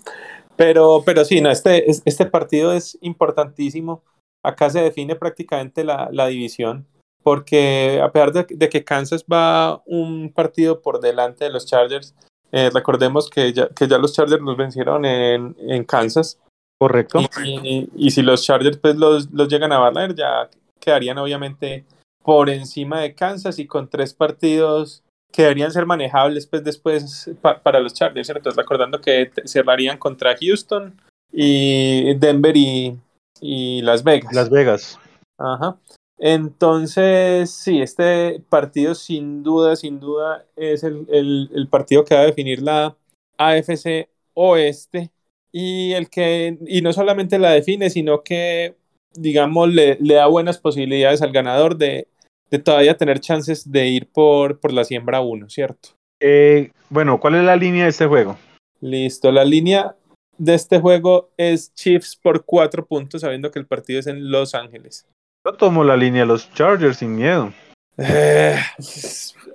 [0.55, 4.03] Pero, pero sí, no, este, es- este partido es importantísimo.
[4.43, 6.87] Acá se define prácticamente la, la división,
[7.23, 12.15] porque a pesar de, de que Kansas va un partido por delante de los Chargers,
[12.51, 16.39] eh, recordemos que ya, que ya los Chargers nos vencieron en, en Kansas.
[16.79, 17.19] Correcto.
[17.43, 21.85] Y, y- y si los Chargers pues, los, los llegan a barrer, ya quedarían obviamente
[22.23, 27.59] por encima de Kansas y con tres partidos que deberían ser manejables pues, después pa-
[27.61, 28.49] para los Chargers, ¿cierto?
[28.51, 30.99] Recordando que cerrarían contra Houston
[31.31, 32.97] y Denver y,
[33.39, 34.33] y Las Vegas.
[34.33, 34.99] Las Vegas.
[35.39, 35.77] Ajá.
[36.23, 42.21] Entonces, sí, este partido sin duda, sin duda es el, el- el partido que va
[42.21, 42.95] a definir la
[43.39, 45.09] AFC Oeste
[45.51, 48.75] y el que, y no solamente la define, sino que,
[49.15, 52.07] digamos, le, le da buenas posibilidades al ganador de,
[52.51, 55.89] de todavía tener chances de ir por, por la siembra 1, ¿cierto?
[56.21, 58.37] Eh, bueno, ¿cuál es la línea de este juego?
[58.79, 59.95] Listo, la línea
[60.37, 64.53] de este juego es Chiefs por cuatro puntos, sabiendo que el partido es en Los
[64.53, 65.07] Ángeles.
[65.43, 67.51] Yo tomo la línea de los Chargers sin miedo.
[67.97, 68.55] Eh,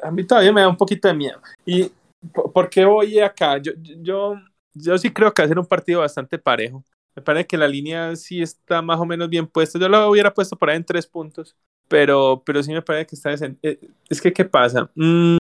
[0.03, 1.41] a mí todavía me da un poquito de miedo.
[1.65, 1.91] ¿Y
[2.33, 3.59] po- por qué voy acá?
[3.59, 4.35] Yo, yo,
[4.75, 6.85] yo sí creo que va a ser un partido bastante parejo.
[7.15, 9.79] Me parece que la línea sí está más o menos bien puesta.
[9.79, 11.57] Yo la hubiera puesto por ahí en tres puntos,
[11.89, 13.59] pero, pero sí me parece que está decente.
[13.71, 14.91] Eh, Es que, ¿qué pasa?
[14.95, 15.37] Mm,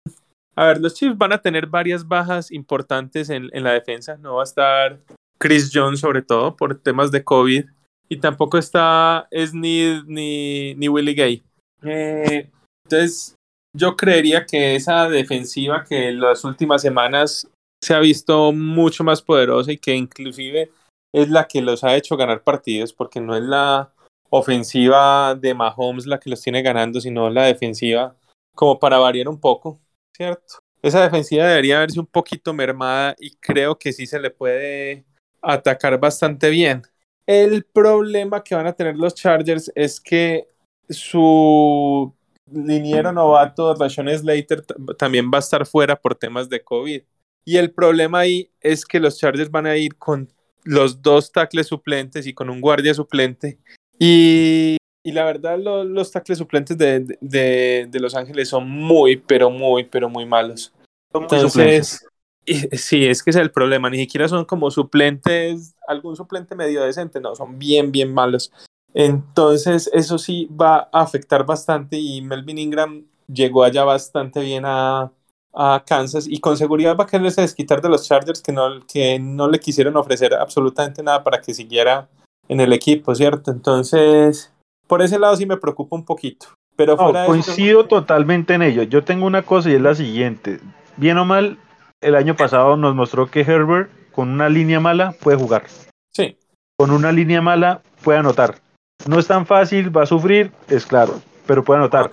[0.54, 4.16] a ver, los Chiefs van a tener varias bajas importantes en, en la defensa.
[4.18, 4.98] No va a estar
[5.38, 7.64] Chris Jones, sobre todo, por temas de COVID.
[8.12, 11.42] Y tampoco está Snead ni, ni Willie Gay.
[11.82, 12.50] Eh,
[12.84, 13.36] entonces,
[13.74, 17.48] yo creería que esa defensiva que en las últimas semanas
[17.82, 20.70] se ha visto mucho más poderosa y que inclusive
[21.14, 23.94] es la que los ha hecho ganar partidos, porque no es la
[24.28, 28.14] ofensiva de Mahomes la que los tiene ganando, sino la defensiva,
[28.54, 29.80] como para variar un poco,
[30.14, 30.58] ¿cierto?
[30.82, 35.06] Esa defensiva debería verse un poquito mermada y creo que sí se le puede
[35.40, 36.82] atacar bastante bien.
[37.26, 40.48] El problema que van a tener los Chargers es que
[40.88, 42.12] su
[42.50, 44.64] liniero novato, Rashon Slater,
[44.98, 47.02] también va a estar fuera por temas de COVID.
[47.44, 50.28] Y el problema ahí es que los Chargers van a ir con
[50.64, 53.58] los dos tackles suplentes y con un guardia suplente.
[53.98, 59.16] Y, y la verdad, lo, los tackles suplentes de, de, de, Los Ángeles son muy,
[59.16, 60.72] pero muy, pero muy malos.
[61.12, 62.06] Entonces,
[62.72, 63.90] sí, es que es el problema.
[63.90, 68.52] Ni siquiera son como suplentes, algún suplente medio decente, no, son bien, bien malos.
[68.94, 75.10] Entonces, eso sí va a afectar bastante y Melvin Ingram llegó allá bastante bien a,
[75.54, 79.18] a Kansas y con seguridad va a quererse desquitar de los Chargers que no, que
[79.18, 82.08] no le quisieron ofrecer absolutamente nada para que siguiera
[82.48, 83.50] en el equipo, ¿cierto?
[83.50, 84.52] Entonces,
[84.86, 86.48] por ese lado sí me preocupa un poquito.
[86.76, 88.82] Pero no, coincido totalmente en ello.
[88.82, 90.58] Yo tengo una cosa y es la siguiente.
[90.96, 91.58] Bien o mal,
[92.02, 95.64] el año pasado nos mostró que Herbert con una línea mala puede jugar.
[96.12, 96.36] Sí.
[96.76, 98.60] Con una línea mala puede anotar.
[99.06, 102.10] No es tan fácil, va a sufrir, es claro, pero puede anotar.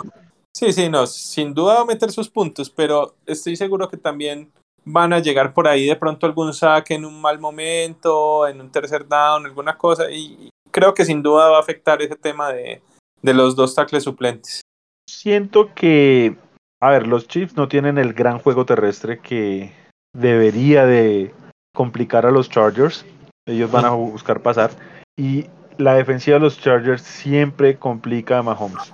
[0.56, 4.52] Sí, sí, no, sin duda va a meter sus puntos, pero estoy seguro que también
[4.84, 8.71] van a llegar por ahí de pronto algún saque en un mal momento, en un
[8.71, 12.82] tercer down, alguna cosa, y creo que sin duda va a afectar ese tema de,
[13.21, 14.62] de los dos tackles suplentes.
[15.08, 16.36] Siento que,
[16.82, 19.72] a ver, los Chiefs no tienen el gran juego terrestre que
[20.13, 21.34] debería de
[21.74, 23.06] complicar a los Chargers.
[23.46, 24.72] Ellos van a buscar pasar.
[25.18, 25.46] Y
[25.78, 28.94] la defensiva de los Chargers siempre complica a Mahomes.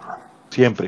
[0.50, 0.88] Siempre.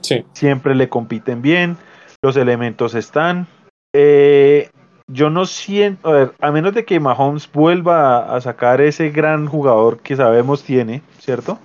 [0.00, 0.24] Sí.
[0.32, 1.76] Siempre le compiten bien.
[2.22, 3.46] Los elementos están.
[3.94, 4.70] Eh,
[5.06, 9.46] yo no siento, a ver, a menos de que Mahomes vuelva a, sacar ese gran
[9.46, 11.58] jugador que sabemos tiene, ¿cierto?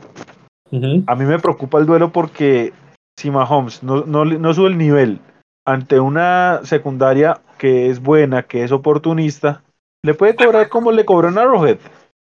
[1.06, 2.74] A mí me preocupa el duelo porque
[3.18, 5.20] si Mahomes no, no, no sube el nivel
[5.66, 9.64] ante una secundaria que es buena, que es oportunista,
[10.06, 11.80] le puede cobrar como le cobró en Arrowhead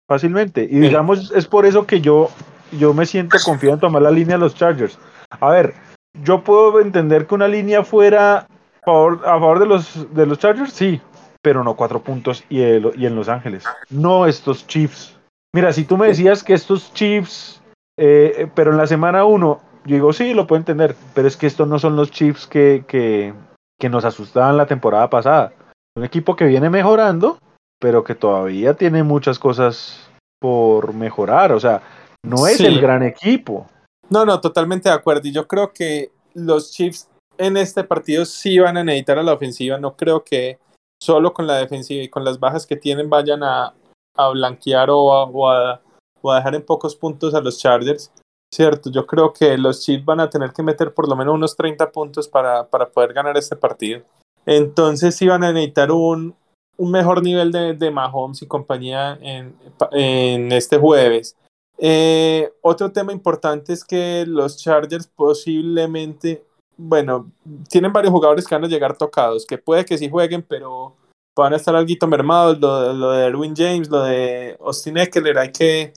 [0.08, 0.68] fácilmente.
[0.70, 2.30] Y digamos, es por eso que yo,
[2.78, 5.00] yo me siento confiado en tomar la línea de los Chargers.
[5.40, 5.74] A ver,
[6.22, 8.48] yo puedo entender que una línea fuera a
[8.84, 11.02] favor, a favor de, los, de los Chargers, sí,
[11.42, 13.64] pero no cuatro puntos y, y en Los Ángeles.
[13.90, 15.18] No estos Chiefs.
[15.54, 17.62] Mira, si tú me decías que estos Chiefs,
[17.98, 21.48] eh, pero en la semana uno, yo digo, sí, lo puedo entender, pero es que
[21.48, 23.34] estos no son los Chiefs que, que,
[23.80, 25.54] que nos asustaban la temporada pasada.
[25.96, 27.38] Un equipo que viene mejorando,
[27.80, 31.52] pero que todavía tiene muchas cosas por mejorar.
[31.52, 31.82] O sea,
[32.24, 33.68] no es el gran equipo.
[34.10, 35.28] No, no, totalmente de acuerdo.
[35.28, 39.34] Y yo creo que los Chiefs en este partido sí van a necesitar a la
[39.34, 39.78] ofensiva.
[39.80, 40.60] No creo que
[41.02, 43.74] solo con la defensiva y con las bajas que tienen vayan a,
[44.16, 45.82] a blanquear o a, o, a,
[46.22, 48.12] o a dejar en pocos puntos a los Chargers.
[48.54, 51.56] Cierto, yo creo que los Chiefs van a tener que meter por lo menos unos
[51.56, 54.02] 30 puntos para, para poder ganar este partido.
[54.46, 56.36] Entonces sí van a necesitar un,
[56.78, 59.56] un mejor nivel de, Mahomes y compañía en,
[59.92, 61.38] en este jueves.
[61.78, 66.44] Eh, otro tema importante es que los Chargers posiblemente,
[66.78, 67.32] bueno,
[67.70, 70.96] tienen varios jugadores que van a llegar tocados, que puede que sí jueguen, pero
[71.36, 72.60] van a estar algo mermados.
[72.60, 75.94] Lo, lo de Erwin James, lo de Austin Eckler, hay que,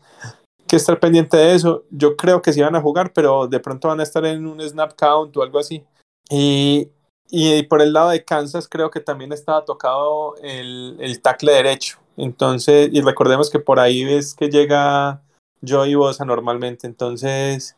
[0.66, 1.84] que estar pendiente de eso.
[1.90, 4.60] Yo creo que sí van a jugar, pero de pronto van a estar en un
[4.60, 5.84] snap count o algo así.
[6.30, 6.88] Y
[7.36, 11.98] y por el lado de Kansas creo que también estaba tocado el, el tackle derecho.
[12.16, 15.20] Entonces, y recordemos que por ahí ves que llega
[15.66, 16.86] Joey Bosa normalmente.
[16.86, 17.74] Entonces,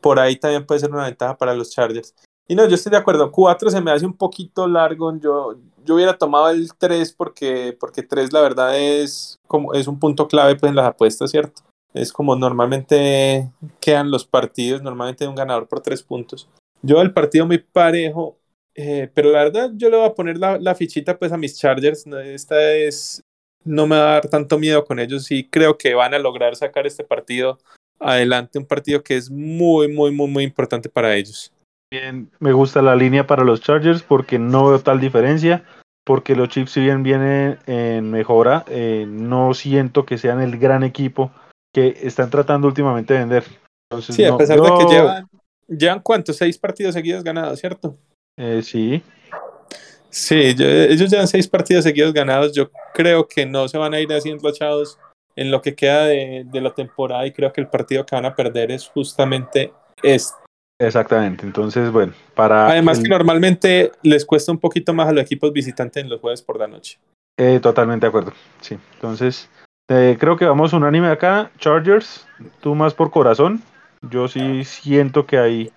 [0.00, 2.14] por ahí también puede ser una ventaja para los Chargers.
[2.48, 3.30] Y no, yo estoy de acuerdo.
[3.30, 5.16] 4 se me hace un poquito largo.
[5.16, 9.98] Yo, yo hubiera tomado el 3 porque, porque 3 la verdad es, como, es un
[9.98, 11.62] punto clave pues, en las apuestas, ¿cierto?
[11.94, 16.48] Es como normalmente quedan los partidos, normalmente un ganador por 3 puntos.
[16.82, 18.38] Yo el partido muy parejo,
[18.74, 21.58] eh, pero la verdad, yo le voy a poner la, la, fichita pues a mis
[21.58, 22.06] Chargers.
[22.06, 23.22] Esta es.
[23.64, 26.54] No me va a dar tanto miedo con ellos y creo que van a lograr
[26.54, 27.58] sacar este partido
[27.98, 28.58] adelante.
[28.58, 31.52] Un partido que es muy, muy, muy, muy importante para ellos.
[31.90, 35.64] Bien, me gusta la línea para los Chargers porque no veo tal diferencia.
[36.04, 40.82] Porque los Chiefs, si bien vienen en mejora, eh, no siento que sean el gran
[40.82, 41.32] equipo
[41.74, 43.44] que están tratando últimamente de vender.
[43.90, 45.28] Entonces, sí, a pesar no, de que llevan,
[45.68, 47.96] llevan cuántos, seis partidos seguidos ganados, ¿cierto?
[48.38, 49.02] Eh, sí.
[50.10, 52.52] Sí, yo, ellos llevan seis partidos seguidos ganados.
[52.52, 54.98] Yo creo que no se van a ir así enrochados
[55.36, 58.24] en lo que queda de, de, la temporada y creo que el partido que van
[58.24, 60.36] a perder es justamente este.
[60.80, 62.68] Exactamente, entonces bueno, para...
[62.68, 66.40] Además que normalmente les cuesta un poquito más a los equipos visitantes en los jueves
[66.40, 66.98] por la noche.
[67.36, 68.78] Eh, totalmente de acuerdo, sí.
[68.94, 69.48] Entonces,
[69.88, 72.26] eh, creo que vamos unánime acá, Chargers,
[72.60, 73.62] tú más por corazón,
[74.02, 75.72] yo sí siento que hay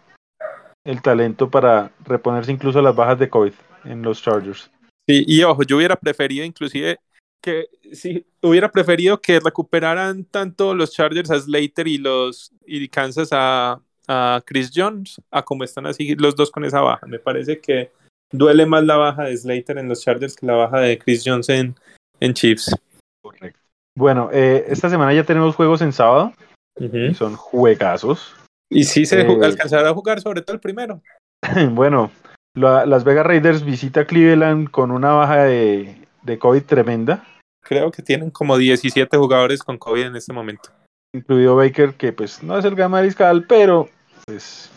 [0.83, 3.53] el talento para reponerse incluso las bajas de COVID
[3.85, 4.69] en los Chargers.
[5.07, 6.99] Sí, y ojo, yo hubiera preferido inclusive
[7.41, 13.29] que sí, hubiera preferido que recuperaran tanto los Chargers a Slater y los y Kansas
[13.31, 17.07] a, a Chris Jones, a como están así los dos con esa baja.
[17.07, 17.91] Me parece que
[18.31, 21.49] duele más la baja de Slater en los Chargers que la baja de Chris Jones
[21.49, 21.75] en,
[22.19, 22.75] en Chiefs.
[23.21, 23.60] Correcto.
[24.01, 26.33] Bueno, eh, esta semana ya tenemos juegos en sábado.
[26.79, 28.35] y son juegazos.
[28.67, 31.03] Y sí se eh, alcanzará a jugar sobre todo el primero.
[31.69, 32.09] bueno,
[32.55, 37.23] las Vegas Raiders visita Cleveland con una baja de, de COVID tremenda.
[37.63, 40.71] Creo que tienen como 17 jugadores con COVID en este momento.
[41.13, 43.87] Incluido Baker, que pues no es el gran mariscal, pero
[44.25, 44.71] pues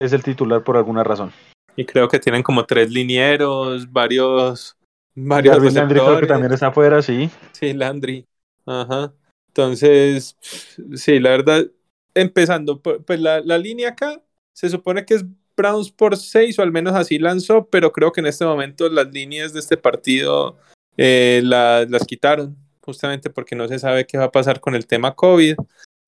[0.00, 1.30] es el titular por alguna razón.
[1.76, 4.78] Y creo que tienen como tres linieros, varios.
[5.14, 7.28] varios Landry creo que también está afuera, sí.
[7.52, 8.24] Sí, Landry.
[8.66, 9.14] Ajá.
[9.48, 10.36] Entonces,
[10.94, 11.66] sí, la verdad,
[12.14, 15.24] empezando, pues la, la línea acá se supone que es
[15.56, 19.12] Browns por 6 o al menos así lanzó, pero creo que en este momento las
[19.12, 20.58] líneas de este partido
[20.96, 25.14] eh, las quitaron, justamente porque no se sabe qué va a pasar con el tema
[25.14, 25.56] COVID.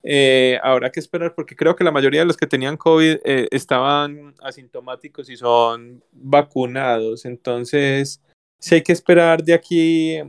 [0.01, 3.47] Eh, habrá que esperar porque creo que la mayoría de los que tenían COVID eh,
[3.51, 7.25] estaban asintomáticos y son vacunados.
[7.25, 8.21] Entonces,
[8.59, 10.19] si hay que esperar de aquí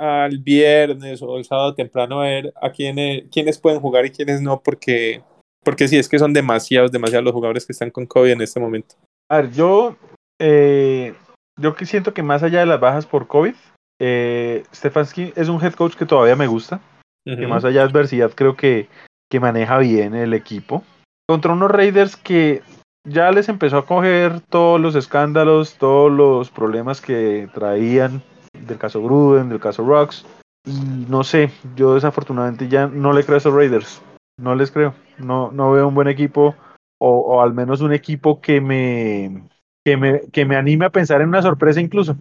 [0.00, 4.40] al viernes o el sábado temprano a ver a quiénes, quiénes pueden jugar y quiénes
[4.40, 5.22] no, porque,
[5.62, 8.58] porque sí, es que son demasiados, demasiados los jugadores que están con COVID en este
[8.58, 8.94] momento.
[9.28, 9.96] A ver, yo,
[10.40, 11.12] eh,
[11.60, 13.54] yo que siento que más allá de las bajas por COVID,
[14.00, 16.80] eh, Stefanski es un head coach que todavía me gusta,
[17.26, 18.88] que más allá de adversidad creo que,
[19.30, 20.82] que maneja bien el equipo.
[21.28, 22.62] Contra unos Raiders que
[23.06, 28.22] ya les empezó a coger todos los escándalos, todos los problemas que traían
[28.66, 30.24] del caso Gruden, del caso Rocks.
[30.64, 34.02] Y no sé, yo desafortunadamente ya no le creo a esos Raiders.
[34.38, 34.94] No les creo.
[35.18, 36.54] No, no veo un buen equipo
[36.98, 39.48] o, o al menos un equipo que me,
[39.84, 42.16] que me, que me anime a pensar en una sorpresa incluso.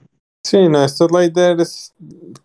[0.46, 1.94] Sí, no, estos Raiders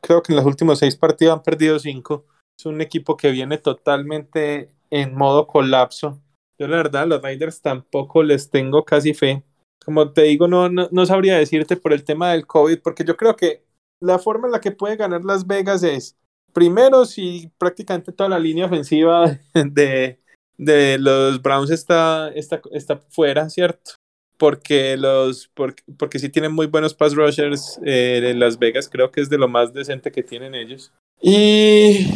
[0.00, 2.24] creo que en los últimos seis partidos han perdido cinco.
[2.58, 6.20] Es un equipo que viene totalmente en modo colapso.
[6.58, 9.42] Yo la verdad, los Raiders tampoco les tengo casi fe.
[9.84, 13.16] Como te digo, no, no, no sabría decirte por el tema del COVID, porque yo
[13.16, 13.62] creo que
[14.00, 16.16] la forma en la que puede ganar Las Vegas es,
[16.52, 20.18] primero, si prácticamente toda la línea ofensiva de,
[20.56, 23.92] de los Browns está, está, está fuera, ¿cierto?
[24.36, 29.10] Porque los porque, porque sí tienen muy buenos pass rushers eh, en Las Vegas, creo
[29.10, 30.92] que es de lo más decente que tienen ellos.
[31.20, 32.06] Y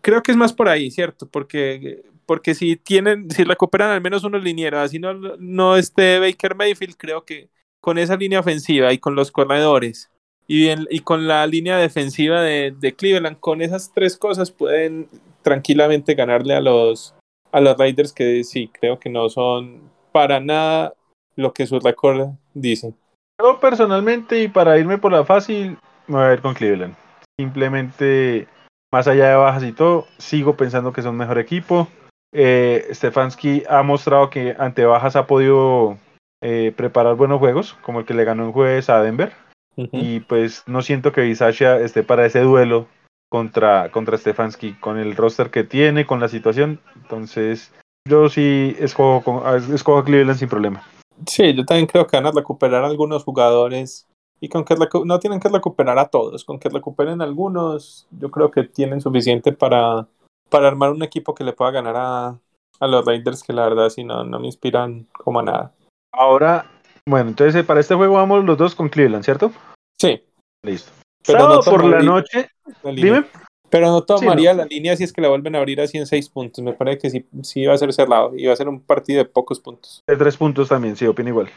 [0.00, 1.28] creo que es más por ahí, ¿cierto?
[1.28, 6.54] Porque, porque si tienen, si recuperan al menos unos linieros, así no, no esté Baker
[6.54, 10.10] Mayfield, creo que con esa línea ofensiva y con los corredores
[10.46, 15.08] y, con la línea defensiva de, de, Cleveland, con esas tres cosas pueden
[15.42, 17.14] tranquilamente ganarle a los,
[17.52, 20.94] a los Raiders que sí, creo que no son para nada
[21.36, 22.94] lo que su récord dice.
[23.40, 26.94] Yo personalmente y para irme por la fácil, me voy a ir con Cleveland.
[27.38, 28.46] Simplemente,
[28.92, 31.88] más allá de bajas y todo, sigo pensando que son mejor equipo.
[32.32, 35.98] Eh, Stefanski ha mostrado que ante bajas ha podido
[36.42, 39.32] eh, preparar buenos juegos, como el que le ganó en jueves a Denver.
[39.76, 42.86] Y pues no siento que Bisaccia esté para ese duelo
[43.28, 46.80] contra, contra Stefanski, con el roster que tiene, con la situación.
[46.96, 47.72] Entonces,
[48.08, 50.82] yo sí escojo, escojo a Cleveland sin problema.
[51.26, 54.06] Sí, yo también creo que van a recuperar algunos jugadores
[54.40, 58.50] y con que no tienen que recuperar a todos, con que recuperen algunos, yo creo
[58.50, 60.06] que tienen suficiente para,
[60.50, 62.38] para armar un equipo que le pueda ganar a,
[62.80, 65.72] a los Raiders, que la verdad sí no, no me inspiran como a nada.
[66.12, 66.70] Ahora,
[67.08, 69.52] bueno, entonces eh, para este juego vamos los dos con Cleveland, ¿cierto?
[69.98, 70.22] Sí.
[70.64, 70.90] Listo.
[71.26, 72.48] Pero no por la noche.
[72.82, 73.24] Dime.
[73.70, 76.28] Pero no tomaría la línea si es que la vuelven a abrir así en seis
[76.28, 76.62] puntos.
[76.62, 79.18] Me parece que sí, sí va a ser cerrado y va a ser un partido
[79.18, 80.00] de pocos puntos.
[80.08, 81.50] De tres puntos también, sí, opino igual.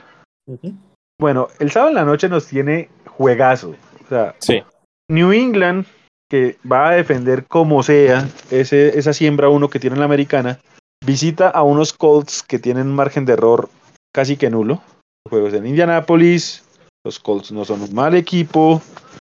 [1.20, 3.76] Bueno, el sábado en la noche nos tiene juegazo.
[4.04, 4.64] O sea, sí.
[5.10, 5.86] New England,
[6.30, 10.60] que va a defender como sea ese, esa siembra uno que tiene en la americana,
[11.06, 13.70] visita a unos Colts que tienen un margen de error
[14.12, 14.82] casi que nulo
[15.30, 16.64] juegos en Indianapolis.
[17.06, 18.82] Los Colts no son un mal equipo.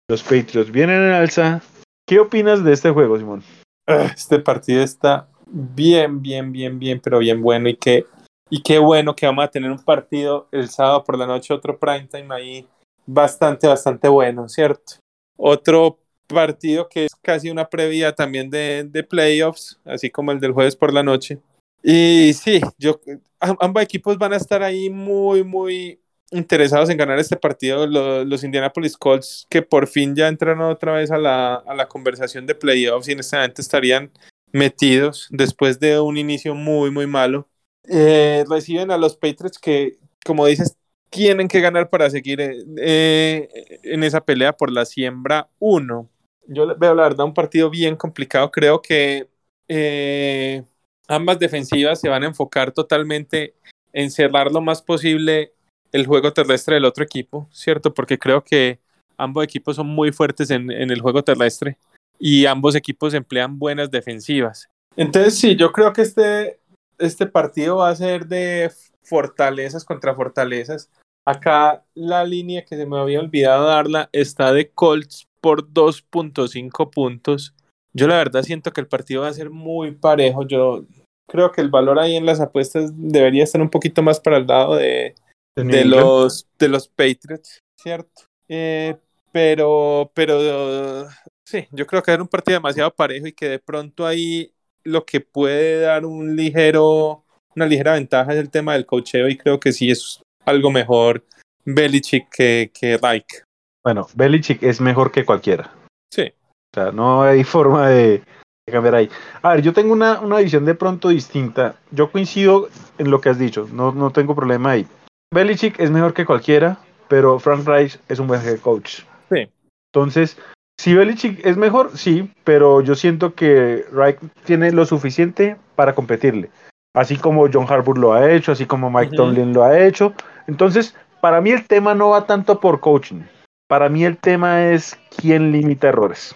[0.10, 1.62] Los Patriots vienen en alza.
[2.08, 3.44] ¿Qué opinas de este juego, Simón?
[3.88, 7.70] Ah, este partido está bien, bien, bien, bien, pero bien bueno.
[7.70, 8.06] Y qué,
[8.50, 11.78] y qué bueno que vamos a tener un partido el sábado por la noche, otro
[11.78, 12.68] prime time ahí.
[13.06, 14.94] Bastante, bastante bueno, ¿cierto?
[15.38, 20.54] Otro partido que es casi una previa también de, de playoffs, así como el del
[20.54, 21.40] jueves por la noche.
[21.84, 23.00] Y sí, yo,
[23.40, 26.02] ambos equipos van a estar ahí muy, muy
[26.32, 27.88] interesados en ganar este partido.
[27.88, 31.88] Los, los Indianapolis Colts, que por fin ya entraron otra vez a la, a la
[31.88, 34.12] conversación de playoffs y en este momento estarían
[34.52, 37.48] metidos después de un inicio muy, muy malo.
[37.88, 40.78] Eh, reciben a los Patriots que, como dices,
[41.10, 43.50] tienen que ganar para seguir eh,
[43.84, 46.10] en esa pelea por la siembra 1.
[46.48, 48.52] Yo veo la verdad un partido bien complicado.
[48.52, 49.28] Creo que
[49.68, 50.64] eh,
[51.10, 53.56] ambas defensivas se van a enfocar totalmente
[53.92, 55.54] en cerrar lo más posible
[55.92, 57.94] el juego terrestre del otro equipo, ¿cierto?
[57.94, 58.80] Porque creo que
[59.18, 61.78] ambos equipos son muy fuertes en, en el juego terrestre
[62.20, 64.70] y ambos equipos emplean buenas defensivas.
[64.96, 66.60] Entonces, sí, yo creo que este,
[66.98, 68.72] este partido va a ser de
[69.04, 70.90] fortalezas contra fortalezas.
[71.26, 77.56] Acá la línea que se me había olvidado darla está de Colts por 2.5 puntos.
[77.94, 80.46] Yo la verdad siento que el partido va a ser muy parejo.
[80.46, 80.86] Yo
[81.30, 84.48] creo que el valor ahí en las apuestas debería estar un poquito más para el
[84.48, 85.16] lado de,
[85.56, 88.24] de, los, de los Patriots, ¿cierto?
[88.48, 88.96] Eh,
[89.32, 91.08] pero, pero
[91.46, 94.52] sí, yo creo que es un partido demasiado parejo y que de pronto ahí
[94.84, 97.24] lo que puede dar un ligero,
[97.56, 101.24] una ligera ventaja es el tema del cocheo y creo que sí es algo mejor
[101.66, 103.44] Belichick que, que Reich.
[103.84, 105.74] Bueno, Belichick es mejor que cualquiera.
[106.12, 106.34] Sí.
[106.74, 108.24] O sea, no hay forma de,
[108.72, 109.10] cambiar ahí.
[109.42, 111.76] A ver, yo tengo una, una visión de pronto distinta.
[111.92, 114.88] Yo coincido en lo que has dicho, no, no tengo problema ahí.
[115.34, 119.02] Belichick es mejor que cualquiera, pero Frank Reich es un buen head coach.
[119.30, 119.48] Sí.
[119.94, 120.38] Entonces,
[120.80, 126.50] si Belichick es mejor, sí, pero yo siento que Reich tiene lo suficiente para competirle.
[126.94, 130.14] Así como John Harbour lo ha hecho, así como Mike Tomlin lo ha hecho.
[130.48, 133.22] Entonces, para mí el tema no va tanto por coaching.
[133.68, 136.36] Para mí el tema es quién limita errores.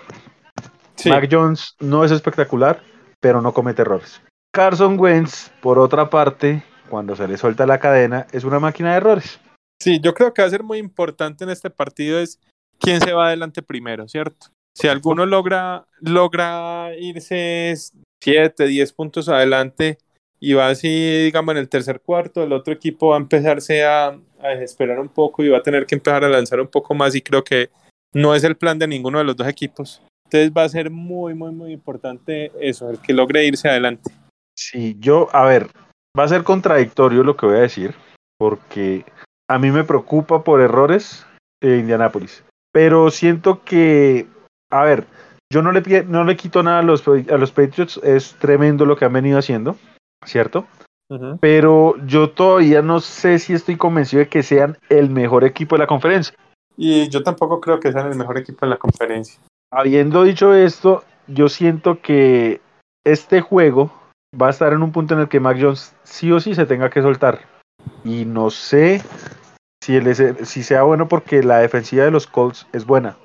[1.06, 2.82] Mac Jones no es espectacular,
[3.20, 4.22] pero no comete errores.
[4.54, 8.98] Carson Wentz, por otra parte, cuando se le suelta la cadena, es una máquina de
[8.98, 9.40] errores.
[9.82, 12.40] Sí, yo creo que va a ser muy importante en este partido es
[12.80, 14.48] quién se va adelante primero, ¿cierto?
[14.76, 17.74] Si alguno logra, logra irse
[18.22, 19.98] 7, 10 puntos adelante
[20.40, 24.08] y va así, digamos, en el tercer cuarto, el otro equipo va a empezarse a,
[24.40, 27.16] a desesperar un poco y va a tener que empezar a lanzar un poco más
[27.16, 27.70] y creo que
[28.14, 30.02] no es el plan de ninguno de los dos equipos.
[30.34, 34.12] Entonces va a ser muy, muy, muy importante eso, el que logre irse adelante.
[34.58, 35.68] Sí, yo, a ver,
[36.18, 37.94] va a ser contradictorio lo que voy a decir,
[38.40, 39.06] porque
[39.48, 41.24] a mí me preocupa por errores
[41.62, 42.44] de Indianápolis.
[42.72, 44.26] Pero siento que,
[44.72, 45.06] a ver,
[45.52, 48.96] yo no le, no le quito nada a los, a los Patriots, es tremendo lo
[48.96, 49.76] que han venido haciendo,
[50.26, 50.66] ¿cierto?
[51.42, 55.82] Pero yo todavía no sé si estoy convencido de que sean el mejor equipo de
[55.82, 56.36] la conferencia.
[56.76, 59.40] Y yo tampoco creo que sean el mejor equipo de la conferencia.
[59.76, 62.62] Habiendo dicho esto, yo siento que
[63.04, 63.92] este juego
[64.40, 66.68] va a estar en un punto en el que Mac Jones sí o sí se
[66.68, 67.40] tenga que soltar.
[68.04, 69.02] Y no sé
[69.84, 70.00] si,
[70.46, 73.18] si sea bueno porque la defensiva de los Colts es buena.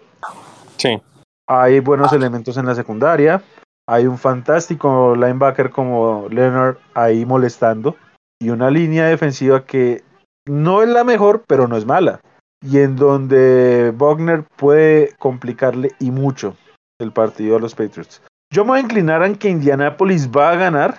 [0.78, 0.98] Sí.
[1.46, 3.42] Hay buenos elementos en la secundaria.
[3.86, 7.94] Hay un fantástico linebacker como Leonard ahí molestando.
[8.40, 10.02] Y una línea defensiva que
[10.46, 12.20] no es la mejor, pero no es mala.
[12.62, 16.56] Y en donde Wagner puede complicarle y mucho
[17.00, 18.22] el partido a los Patriots.
[18.52, 20.98] Yo me voy a inclinar en que Indianapolis va a ganar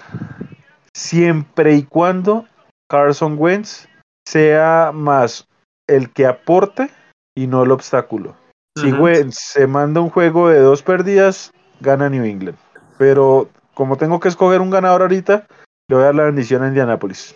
[0.94, 2.46] siempre y cuando
[2.90, 3.88] Carson Wentz
[4.28, 5.48] sea más
[5.88, 6.90] el que aporte
[7.36, 8.36] y no el obstáculo.
[8.78, 11.52] Si Wentz se manda un juego de dos pérdidas,
[11.82, 12.58] gana New England.
[12.98, 15.48] Pero como tengo que escoger un ganador ahorita,
[15.90, 17.36] le voy a dar la bendición a Indianapolis.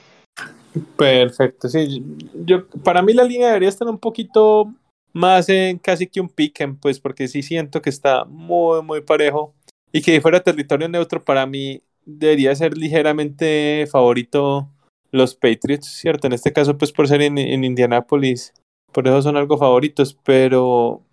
[0.97, 2.03] Perfecto, sí.
[2.45, 4.74] Yo, para mí la línea debería estar un poquito
[5.13, 9.53] más en casi que un pick pues porque sí siento que está muy, muy parejo
[9.91, 14.67] y que fuera territorio neutro para mí debería ser ligeramente favorito
[15.11, 16.26] los Patriots, ¿cierto?
[16.26, 18.51] En este caso, pues por ser en, en Indianápolis,
[18.91, 21.03] por eso son algo favoritos, pero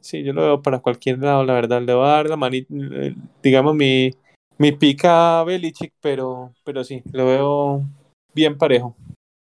[0.00, 1.80] sí, yo lo veo para cualquier lado, la verdad.
[1.80, 2.74] Le voy a dar la manita,
[3.42, 4.10] digamos, mi,
[4.58, 7.84] mi pica a Belichick, pero, pero sí, lo veo
[8.34, 8.96] bien parejo.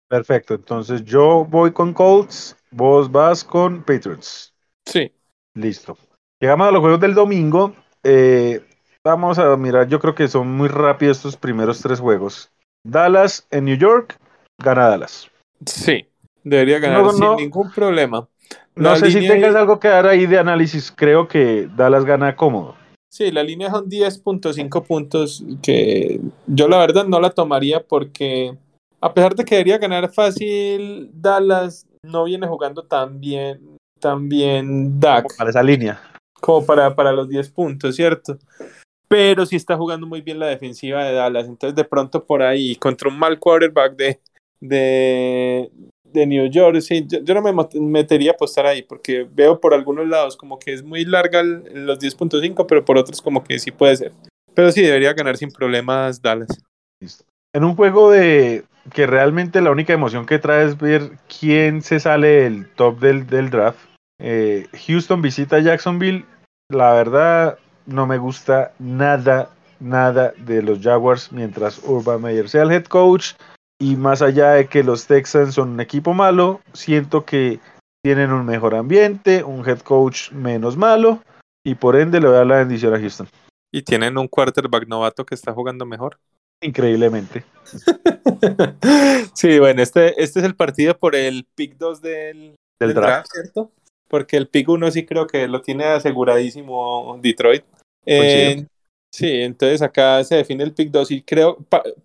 [0.07, 4.53] Perfecto, entonces yo voy con Colts, vos vas con Patriots.
[4.85, 5.11] Sí.
[5.55, 5.97] Listo.
[6.39, 7.75] Llegamos a los juegos del domingo.
[8.03, 8.61] Eh,
[9.03, 12.51] vamos a mirar, yo creo que son muy rápidos estos primeros tres juegos.
[12.85, 14.19] Dallas en New York,
[14.61, 15.31] gana Dallas.
[15.65, 16.07] Sí,
[16.43, 18.27] debería ganar sin ningún problema.
[18.75, 20.91] no sé si tengas algo que dar ahí de análisis.
[20.95, 22.75] Creo que Dallas gana cómodo.
[23.09, 28.57] Sí, la línea son 10.5 puntos que yo la verdad no la tomaría porque
[29.01, 34.99] a pesar de que debería ganar fácil, Dallas no viene jugando tan bien, tan bien
[34.99, 35.35] Dak.
[35.37, 36.01] Para esa línea.
[36.41, 38.37] Como para, para los 10 puntos, ¿cierto?
[39.07, 41.47] pero sí está jugando muy bien la defensiva de Dallas.
[41.47, 44.19] Entonces, de pronto por ahí, contra un mal quarterback de,
[44.59, 45.69] de,
[46.03, 50.07] de New York, sí, yo, no me metería a apostar ahí, porque veo por algunos
[50.07, 53.95] lados como que es muy larga los 10.5, pero por otros como que sí puede
[53.97, 54.11] ser.
[54.53, 56.49] Pero sí, debería ganar sin problemas Dallas.
[57.53, 61.99] En un juego de que realmente la única emoción que trae es ver quién se
[61.99, 63.79] sale del top del, del draft.
[64.19, 66.25] Eh, Houston visita Jacksonville.
[66.69, 72.71] La verdad, no me gusta nada, nada de los Jaguars mientras Urban Meyer sea el
[72.71, 73.33] head coach.
[73.79, 77.59] Y más allá de que los Texans son un equipo malo, siento que
[78.03, 81.19] tienen un mejor ambiente, un head coach menos malo.
[81.65, 83.27] Y por ende le voy a dar la bendición a Houston.
[83.73, 86.17] Y tienen un quarterback novato que está jugando mejor.
[86.61, 87.43] Increíblemente.
[89.33, 93.71] sí, bueno, este, este es el partido por el pick 2 del, del, draft, ¿cierto?
[94.07, 97.63] Porque el pick 1 sí creo que lo tiene aseguradísimo Detroit.
[98.05, 98.65] Eh,
[99.11, 101.57] sí, entonces acá se define el pick 2 y creo,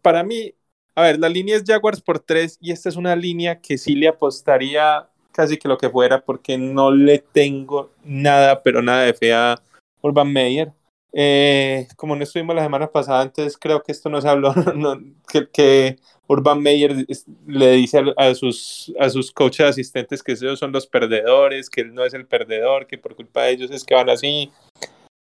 [0.03, 0.55] para mí,
[0.95, 3.95] a ver, la línea es Jaguars por 3 y esta es una línea que sí
[3.95, 9.15] le apostaría casi que lo que fuera porque no le tengo nada, pero nada de
[9.15, 9.61] fe a
[10.03, 10.73] Urban Meyer.
[11.13, 14.55] Eh, como no estuvimos la semana pasada, entonces creo que esto no se habló,
[15.29, 15.97] que, que,
[16.29, 17.07] Urban Meyer
[17.47, 21.93] le dice a, sus, a sus coaches asistentes que ellos son los perdedores, que él
[21.93, 24.53] no es el perdedor, que por culpa de ellos es que van así.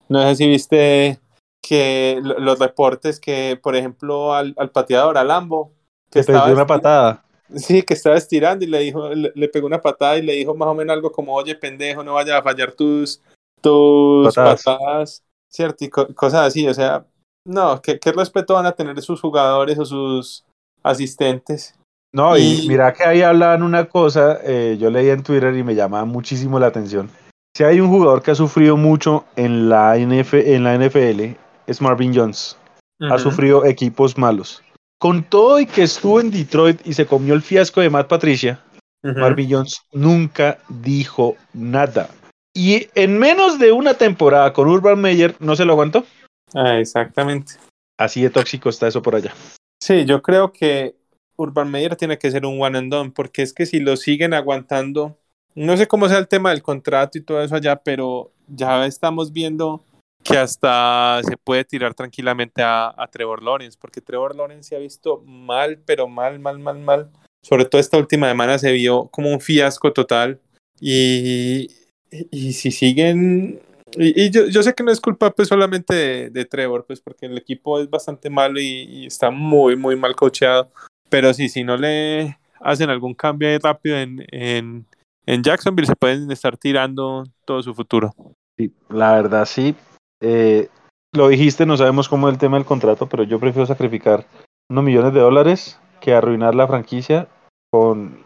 [0.09, 1.21] No sé si viste
[1.63, 5.73] que los reportes que, por ejemplo, al, al pateador, al Lambo,
[6.11, 7.25] que estaba una patada.
[7.55, 10.67] Sí, que estaba estirando y le dijo, le, pegó una patada y le dijo más
[10.67, 13.23] o menos algo como, oye, pendejo, no vaya a fallar tus,
[13.61, 15.23] tus patadas.
[15.49, 15.85] ¿Cierto?
[15.85, 17.07] Y cosas así, o sea,
[17.45, 20.45] no, ¿qué, ¿qué, respeto van a tener sus jugadores o sus
[20.83, 21.75] asistentes?
[22.13, 25.75] No, y, mira que ahí hablaban una cosa, eh, yo leí en Twitter y me
[25.75, 27.11] llamaba muchísimo la atención.
[27.55, 31.37] Si hay un jugador que ha sufrido mucho en la, NF, en la NFL,
[31.67, 32.57] es Marvin Jones.
[33.01, 34.63] Ha sufrido equipos malos.
[34.99, 38.63] Con todo y que estuvo en Detroit y se comió el fiasco de Matt Patricia,
[39.03, 42.09] Marvin Jones nunca dijo nada.
[42.57, 46.07] Y en menos de una temporada con Urban Meyer no se lo aguantó.
[46.55, 47.53] Ah, exactamente.
[47.99, 49.35] Así de tóxico está eso por allá.
[49.79, 50.97] Sí, yo creo que
[51.37, 54.33] Urban Meyer tiene que ser un one and done, porque es que si lo siguen
[54.33, 55.19] aguantando,
[55.55, 59.35] no sé cómo sea el tema del contrato y todo eso allá, pero ya estamos
[59.35, 59.85] viendo
[60.25, 64.79] que hasta se puede tirar tranquilamente a, a Trevor Lawrence, porque Trevor Lawrence se ha
[64.79, 67.11] visto mal, pero mal, mal, mal, mal.
[67.45, 70.41] Sobre todo esta última semana se vio como un fiasco total.
[70.81, 71.69] Y,
[72.11, 73.61] y si siguen,
[73.97, 77.39] y, yo, yo, sé que no es culpa pues solamente de, Trevor, pues porque el
[77.39, 80.71] equipo es bastante malo y, está muy, muy mal cocheado,
[81.09, 84.87] pero sí, si no le hacen algún cambio rápido en, en,
[85.27, 88.13] en Jacksonville, se pueden estar tirando todo su futuro.
[88.59, 89.75] Sí, la verdad sí.
[90.21, 90.69] Eh,
[91.13, 94.27] lo dijiste, no sabemos cómo es el tema del contrato, pero yo prefiero sacrificar
[94.69, 97.29] unos millones de dólares que arruinar la franquicia
[97.71, 98.25] con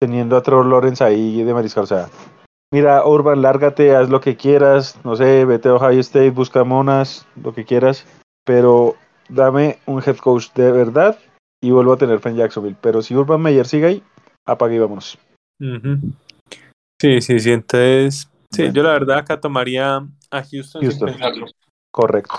[0.00, 1.84] teniendo a Trevor Lawrence ahí de mariscal.
[1.84, 2.08] O sea,
[2.74, 7.24] mira, Urban, lárgate, haz lo que quieras, no sé, vete a Ohio State, busca monas,
[7.40, 8.04] lo que quieras,
[8.44, 8.96] pero
[9.28, 11.16] dame un head coach de verdad
[11.62, 12.76] y vuelvo a tener fe en Jacksonville.
[12.80, 14.02] Pero si Urban Meyer sigue ahí,
[14.44, 15.16] apague y vámonos.
[17.00, 19.98] Sí, sí, sí, entonces, sí, yo la verdad acá tomaría
[20.32, 20.82] a Houston.
[20.82, 21.14] Houston.
[21.92, 22.34] Correcto.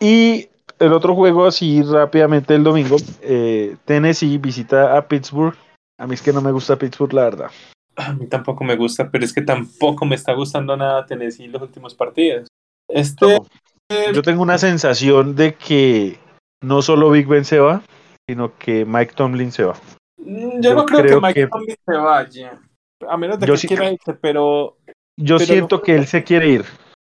[0.00, 0.48] Y
[0.78, 5.56] el otro juego, así rápidamente el domingo, eh, Tennessee visita a Pittsburgh.
[5.98, 7.50] A mí es que no me gusta Pittsburgh, la verdad.
[7.96, 11.62] A mí tampoco me gusta, pero es que tampoco me está gustando nada Tennessee los
[11.62, 12.48] últimos partidos.
[12.88, 13.40] Este.
[14.12, 16.18] Yo tengo una sensación de que
[16.62, 17.82] no solo Big Ben se va,
[18.28, 19.74] sino que Mike Tomlin se va.
[20.16, 22.60] Mm, yo, no creo, que Mike Tomlin se vaya.
[23.08, 24.76] A menos de que quiera irse, pero.
[25.16, 26.64] Yo siento que él se quiere ir.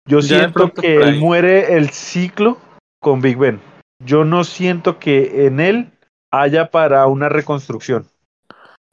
[0.09, 2.57] Yo siento que él muere el ciclo
[2.99, 3.61] con Big Ben.
[4.03, 5.91] Yo no siento que en él
[6.31, 8.07] haya para una reconstrucción.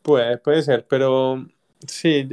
[0.03, 1.45] Puede, puede ser, pero
[1.87, 2.29] Sí,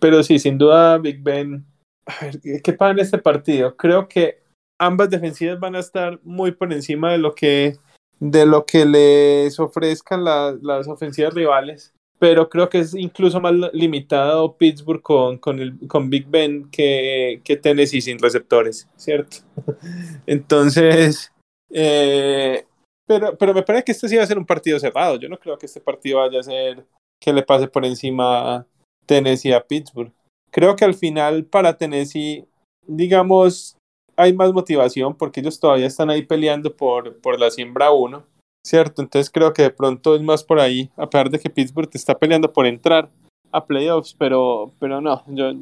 [0.00, 1.64] pero sí, sin duda Big Ben.
[2.06, 3.76] A ver, ¿qué pasa en este partido?
[3.76, 4.40] Creo que
[4.78, 7.76] ambas defensivas van a estar muy por encima de lo que,
[8.20, 11.92] de lo que les ofrezcan las ofensivas rivales.
[12.18, 17.42] Pero creo que es incluso más limitado Pittsburgh con, con, el, con Big Ben que,
[17.44, 19.38] que Tennessee sin receptores, ¿cierto?
[20.26, 21.30] Entonces,
[21.70, 22.64] eh,
[23.06, 25.16] pero, pero me parece que este sí va a ser un partido cerrado.
[25.16, 26.86] Yo no creo que este partido vaya a ser
[27.20, 28.66] que le pase por encima
[29.06, 30.12] Tennessee a Pittsburgh.
[30.50, 32.46] Creo que al final para Tennessee,
[32.86, 33.76] digamos,
[34.16, 38.24] hay más motivación porque ellos todavía están ahí peleando por, por la siembra 1,
[38.66, 39.02] ¿cierto?
[39.02, 41.98] Entonces creo que de pronto es más por ahí, a pesar de que Pittsburgh te
[41.98, 43.08] está peleando por entrar
[43.52, 45.52] a playoffs, pero, pero no, yo,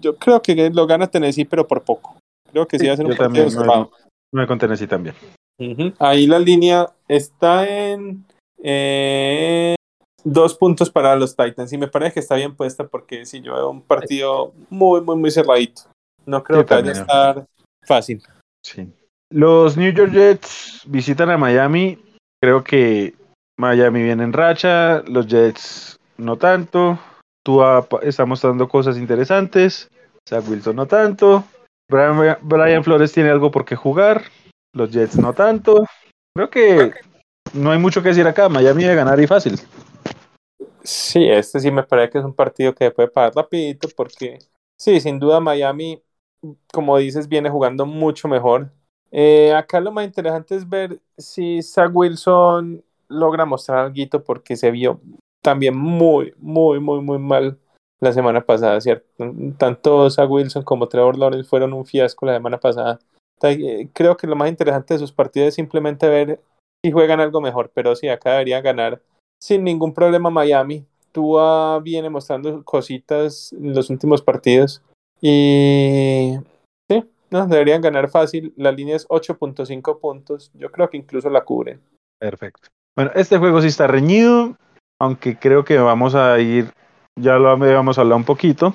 [0.00, 2.16] yo creo que lo gana Tennessee, pero por poco.
[2.50, 3.48] Creo que sí va a ser un partido
[4.32, 5.14] 9 con Tennessee también.
[5.98, 8.24] Ahí la línea está en
[8.62, 9.74] eh,
[10.24, 13.54] dos puntos para los Titans y me parece que está bien puesta porque si yo
[13.54, 15.82] veo un partido muy, muy, muy cerradito.
[16.26, 17.46] No creo que vaya a estar
[17.82, 18.22] fácil.
[18.62, 18.90] Sí.
[19.30, 21.98] Los New York Jets visitan a Miami.
[22.42, 23.14] Creo que
[23.58, 26.98] Miami viene en racha, los Jets no tanto.
[27.44, 27.62] Tú
[28.02, 29.88] está mostrando cosas interesantes.
[30.26, 31.44] Zach Wilson no tanto.
[31.90, 34.24] Brian, Flores tiene algo por qué jugar.
[34.72, 35.84] Los Jets no tanto.
[36.34, 36.92] Creo que
[37.52, 38.48] no hay mucho que decir acá.
[38.48, 39.60] Miami debe ganar y fácil.
[40.84, 44.38] Sí, este sí me parece que es un partido que puede pagar rapidito porque
[44.76, 46.02] sí, sin duda Miami,
[46.72, 48.70] como dices, viene jugando mucho mejor.
[49.10, 54.70] Eh, acá lo más interesante es ver si Zach Wilson logra mostrar algo porque se
[54.70, 55.00] vio
[55.42, 57.58] también muy, muy, muy, muy mal
[58.00, 59.06] la semana pasada, ¿cierto?
[59.56, 62.98] Tanto Zach Wilson como Trevor Lawrence fueron un fiasco la semana pasada.
[63.42, 66.40] Eh, creo que lo más interesante de sus partidos es simplemente ver
[66.82, 69.00] si juegan algo mejor, pero sí, acá debería ganar
[69.40, 70.84] sin ningún problema Miami.
[71.12, 74.82] Tua viene mostrando cositas en los últimos partidos
[75.20, 76.34] y
[76.90, 78.52] sí, no, deberían ganar fácil.
[78.56, 80.50] La línea es 8.5 puntos.
[80.54, 81.80] Yo creo que incluso la cubren.
[82.18, 82.68] Perfecto.
[82.96, 84.56] Bueno, este juego sí está reñido,
[85.00, 86.72] aunque creo que vamos a ir,
[87.18, 88.74] ya lo habíamos hablado un poquito.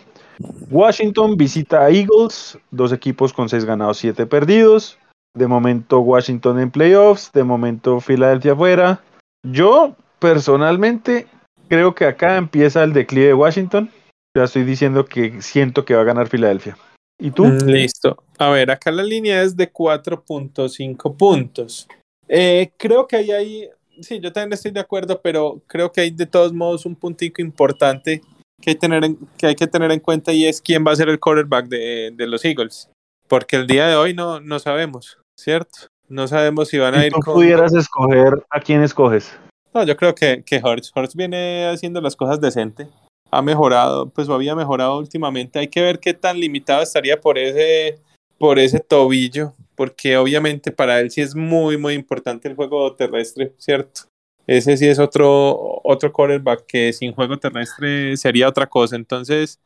[0.69, 4.97] Washington visita a Eagles, dos equipos con seis ganados, siete perdidos.
[5.35, 9.01] De momento Washington en playoffs, de momento Filadelfia afuera.
[9.43, 11.27] Yo personalmente
[11.67, 13.91] creo que acá empieza el declive de Washington.
[14.35, 16.77] Ya estoy diciendo que siento que va a ganar Filadelfia.
[17.19, 17.45] ¿Y tú?
[17.45, 18.23] Mm, listo.
[18.37, 21.87] A ver, acá la línea es de 4.5 puntos.
[22.27, 23.69] Eh, creo que ahí hay
[24.01, 27.41] sí, yo también estoy de acuerdo, pero creo que hay de todos modos un puntico
[27.41, 28.21] importante
[28.61, 29.03] que hay, tener
[29.37, 32.11] que, hay que tener en cuenta y es quién va a ser el quarterback de,
[32.13, 32.89] de los Eagles.
[33.27, 35.87] Porque el día de hoy no, no sabemos, ¿cierto?
[36.07, 39.31] No sabemos si van a ir tú pudieras escoger a quién escoges?
[39.73, 40.61] No, yo creo que, que.
[40.63, 42.87] Hortz viene haciendo las cosas decente.
[43.31, 45.59] Ha mejorado, pues había mejorado últimamente.
[45.59, 47.99] Hay que ver qué tan limitado estaría por ese,
[48.37, 53.53] por ese tobillo porque obviamente para él sí es muy, muy importante el juego terrestre,
[53.57, 54.01] ¿cierto?
[54.45, 58.97] Ese sí es otro, otro quarterback que sin juego terrestre sería otra cosa.
[58.97, 59.57] Entonces,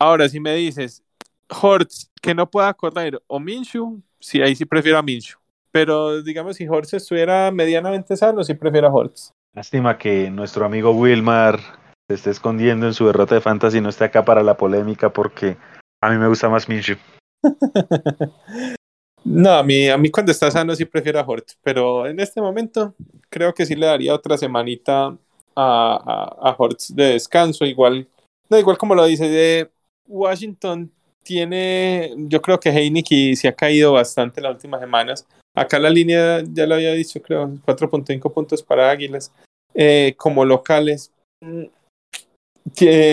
[0.00, 1.04] ahora si me dices,
[1.48, 5.38] Hortz, que no pueda correr, o Minshew, sí, ahí sí prefiero a Minshew.
[5.70, 9.30] Pero digamos, si Hortz estuviera medianamente sano, sí prefiero a Hortz.
[9.54, 11.60] Lástima que nuestro amigo Wilmar
[12.08, 15.12] se esté escondiendo en su derrota de fantasy y no esté acá para la polémica
[15.12, 15.56] porque
[16.00, 16.96] a mí me gusta más Minshew.
[19.24, 22.40] No, a mí, a mí cuando está sano sí prefiero a Hort, pero en este
[22.40, 22.94] momento
[23.30, 25.16] creo que sí le daría otra semanita
[25.54, 28.08] a, a, de descanso, igual,
[28.50, 29.70] no, igual como lo dice, de
[30.08, 30.90] Washington
[31.22, 35.24] tiene, yo creo que Heineken se ha caído bastante las últimas semanas.
[35.54, 39.32] Acá la línea, ya lo había dicho, creo, 4.5 puntos para Águilas.
[39.74, 41.64] Eh, como locales, mm,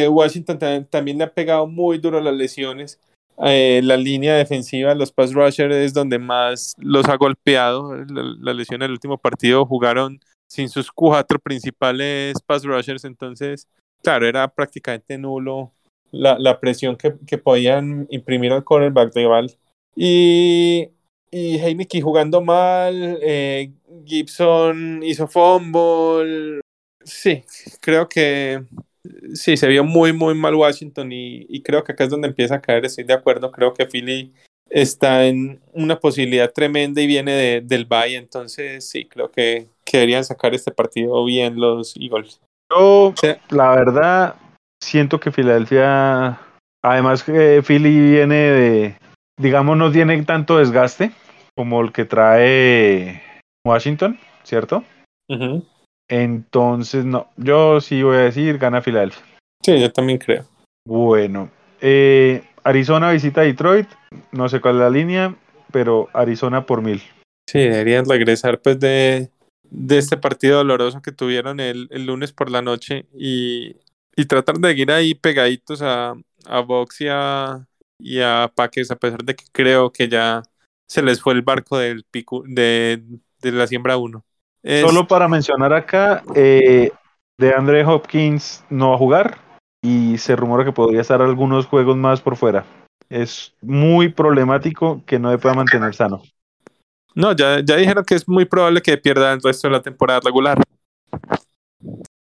[0.09, 2.99] Washington también le ha pegado muy duro las lesiones.
[3.45, 7.95] Eh, la línea defensiva, los pass rushers es donde más los ha golpeado.
[8.05, 10.19] La, lesión en el último partido jugaron
[10.49, 13.67] sin sus cuatro principales pass rushers, entonces,
[14.01, 15.71] claro, era prácticamente nulo
[16.11, 19.55] la, la presión que, que, podían imprimir al cornerback rival.
[19.95, 20.89] Y,
[21.31, 23.71] y Heineken jugando mal, eh,
[24.05, 26.61] Gibson hizo fumble.
[27.03, 27.43] Sí,
[27.81, 28.63] creo que
[29.33, 32.61] sí, se vio muy, muy mal Washington y, creo que acá es donde empieza a
[32.61, 34.33] caer, estoy de acuerdo, creo que Philly
[34.69, 40.53] está en una posibilidad tremenda y viene del Bay, entonces sí, creo que, querían sacar
[40.53, 42.39] este partido bien los Eagles.
[42.69, 43.13] Yo,
[43.49, 44.35] la verdad,
[44.83, 46.39] siento que Filadelfia,
[46.83, 48.95] además que Philly viene de,
[49.39, 51.11] digamos, no tiene tanto desgaste
[51.55, 53.23] como el que trae
[53.65, 54.83] Washington, ¿cierto?
[56.07, 59.23] Entonces, no, yo sí voy a decir gana Filadelfia.
[59.63, 60.45] Sí, yo también creo.
[60.85, 61.49] Bueno,
[61.81, 63.87] eh, Arizona visita Detroit,
[64.31, 65.35] no sé cuál es la línea,
[65.71, 67.01] pero Arizona por mil.
[67.49, 69.29] Sí, deberían regresar pues de,
[69.63, 73.75] de este partido doloroso que tuvieron el, el lunes por la noche y,
[74.15, 76.15] y, tratar de ir ahí pegaditos a,
[76.45, 77.67] a Box y a,
[77.99, 80.41] y a Packers, a pesar de que creo que ya
[80.87, 83.03] se les fue el barco del pico, de,
[83.41, 84.23] de la siembra 1.
[84.81, 86.91] Solo para mencionar acá, eh,
[87.37, 89.37] de Andre Hopkins no va a jugar
[89.81, 92.65] y se rumora que podría estar algunos juegos más por fuera.
[93.09, 96.21] Es muy problemático que no se pueda mantener sano.
[97.15, 100.19] No, ya, ya dijeron que es muy probable que pierda el resto de la temporada
[100.23, 100.61] regular.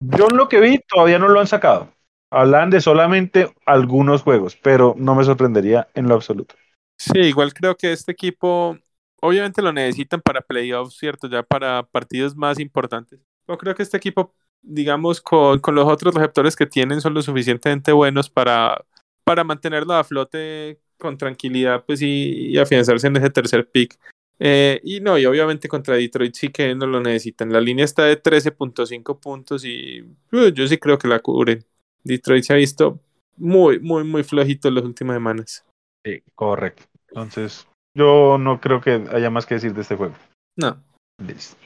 [0.01, 1.89] Yo en lo que vi todavía no lo han sacado.
[2.33, 6.55] Hablan de solamente algunos juegos, pero no me sorprendería en lo absoluto.
[6.97, 8.79] Sí, igual creo que este equipo
[9.21, 11.29] obviamente lo necesitan para playoffs, ¿cierto?
[11.29, 13.21] Ya para partidos más importantes.
[13.47, 17.23] Yo creo que este equipo, digamos, con, con los otros receptores que tienen son lo
[17.23, 18.85] suficientemente buenos para,
[19.25, 23.99] para mantenerlo a flote con tranquilidad pues y, y afianzarse en ese tercer pick.
[24.39, 27.53] Eh, y no, y obviamente contra Detroit sí que no lo necesitan.
[27.53, 30.01] La línea está de 13.5 puntos y
[30.33, 31.65] uh, yo sí creo que la cubren.
[32.05, 33.01] Detroit se ha visto
[33.37, 35.65] muy, muy, muy flojito en las últimas semanas.
[36.05, 36.85] Sí, correcto.
[37.09, 40.15] Entonces, yo no creo que haya más que decir de este juego.
[40.57, 40.83] No.
[41.19, 41.57] Listo.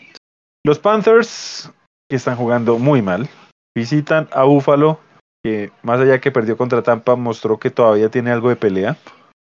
[0.64, 1.70] Los Panthers,
[2.10, 3.28] que están jugando muy mal,
[3.76, 4.98] visitan a Buffalo,
[5.44, 8.96] que más allá que perdió contra Tampa, mostró que todavía tiene algo de pelea.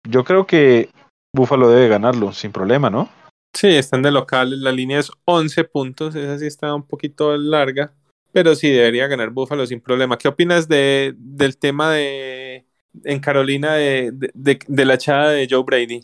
[0.09, 0.91] Yo creo que
[1.35, 3.09] Buffalo debe ganarlo sin problema, ¿no?
[3.55, 7.93] Sí, están de local, la línea es 11 puntos, esa sí está un poquito larga,
[8.35, 10.19] pero sí debería ganar Buffalo sin problema.
[10.19, 12.67] ¿Qué opinas de, del tema de
[13.05, 16.01] en Carolina de, de, la echada de Joe Brady?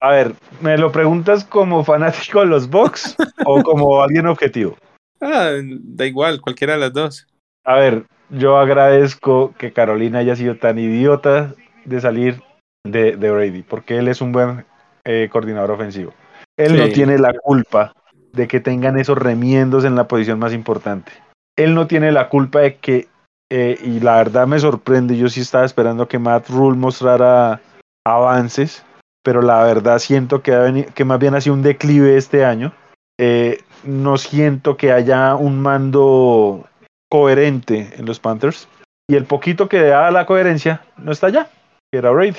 [0.00, 4.78] A ver, ¿me lo preguntas como fanático de los Bucks o como alguien objetivo?
[5.20, 7.26] Ah, da igual, cualquiera de las dos.
[7.64, 11.54] A ver, yo agradezco que Carolina haya sido tan idiota
[11.84, 12.42] de salir
[12.82, 14.64] de, de Brady, porque él es un buen
[15.04, 16.14] eh, coordinador ofensivo.
[16.56, 16.78] Él Sí.
[16.78, 17.92] no tiene la culpa
[18.32, 21.12] de que tengan esos remiendos en la posición más importante.
[21.56, 23.08] Él no tiene la culpa de que,
[23.50, 27.60] eh, y la verdad me sorprende, yo sí estaba esperando que Matt Rule mostrara
[28.06, 28.84] avances,
[29.22, 32.44] pero la verdad siento que, ha veni- que más bien ha sido un declive este
[32.44, 32.72] año.
[33.18, 36.66] Eh, no siento que haya un mando
[37.10, 38.68] coherente en los Panthers.
[39.10, 41.50] Y el poquito que da la coherencia no está allá,
[41.92, 42.38] que era Brady.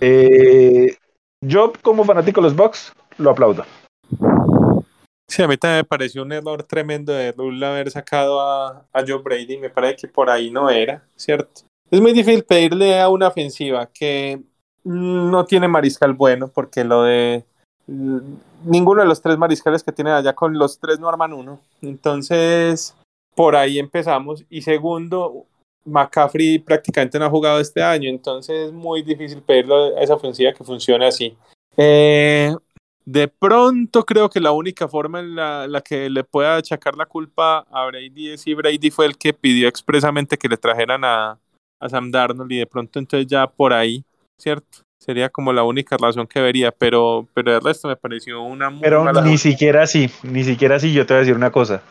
[0.00, 0.96] Eh,
[1.44, 3.64] yo, como fanático de los Bucks, lo aplaudo.
[5.28, 9.04] Sí, a mí también me pareció un error tremendo de Rule haber sacado a, a
[9.06, 9.58] Joe Brady.
[9.58, 11.62] Me parece que por ahí no era, ¿cierto?
[11.90, 14.40] Es muy difícil pedirle a una ofensiva que
[14.84, 17.44] no tiene mariscal bueno, porque lo de
[17.86, 18.18] mm,
[18.64, 21.60] ninguno de los tres mariscales que tiene allá con los tres no arman uno.
[21.82, 22.94] Entonces,
[23.34, 24.44] por ahí empezamos.
[24.48, 25.44] Y segundo,
[25.84, 30.52] McCaffrey prácticamente no ha jugado este año, entonces es muy difícil pedirle a esa ofensiva
[30.52, 31.36] que funcione así.
[31.76, 32.54] Eh,
[33.06, 37.06] de pronto creo que la única forma en la, la, que le pueda achacar la
[37.06, 41.38] culpa a Brady es si Brady fue el que pidió expresamente que le trajeran a,
[41.80, 44.04] a Sam Darnold y de pronto entonces ya por ahí,
[44.38, 44.78] ¿cierto?
[45.00, 48.80] Sería como la única razón que vería, pero, pero el resto me pareció una muy
[48.80, 51.82] Pero mala ni siquiera así, ni siquiera así, yo te voy a decir una cosa.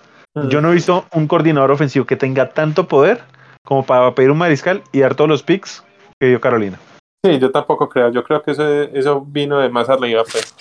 [0.49, 3.23] Yo no he visto un coordinador ofensivo que tenga tanto poder
[3.63, 5.81] como para pedir un mariscal y dar todos los picks
[6.19, 6.77] que dio Carolina.
[7.25, 8.11] Sí, yo tampoco creo.
[8.11, 10.53] Yo creo que eso, eso vino de más arriba, pues.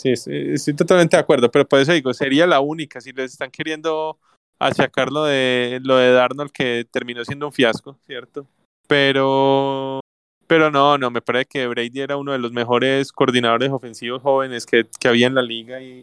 [0.00, 3.02] Sí, sí, estoy totalmente de acuerdo, pero por eso digo, sería la única.
[3.02, 4.18] Si les están queriendo
[4.58, 8.46] achacar lo de, lo de Darnold, que terminó siendo un fiasco, ¿cierto?
[8.88, 10.00] Pero,
[10.46, 14.64] pero no, no, me parece que Brady era uno de los mejores coordinadores ofensivos jóvenes
[14.64, 16.02] que, que había en la liga y,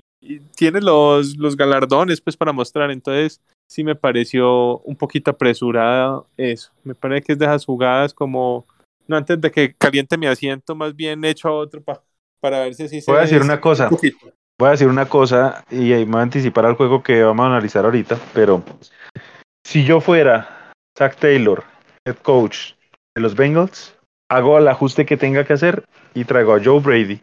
[0.55, 2.91] tiene los, los galardones, pues, para mostrar.
[2.91, 6.71] Entonces, sí me pareció un poquito apresurada eso.
[6.83, 8.67] Me parece que es de esas jugadas como
[9.07, 12.03] no antes de que caliente mi asiento, más bien hecho a otro pa,
[12.39, 13.89] para ver si así se Voy a decir una cosa.
[13.89, 13.99] un.
[14.59, 17.43] Voy a decir una cosa y ahí me voy a anticipar al juego que vamos
[17.43, 18.63] a analizar ahorita, pero
[19.63, 21.63] si yo fuera Zach Taylor,
[22.05, 22.73] head coach
[23.15, 23.95] de los Bengals,
[24.31, 25.83] hago el ajuste que tenga que hacer
[26.15, 27.21] y traigo a Joe Brady,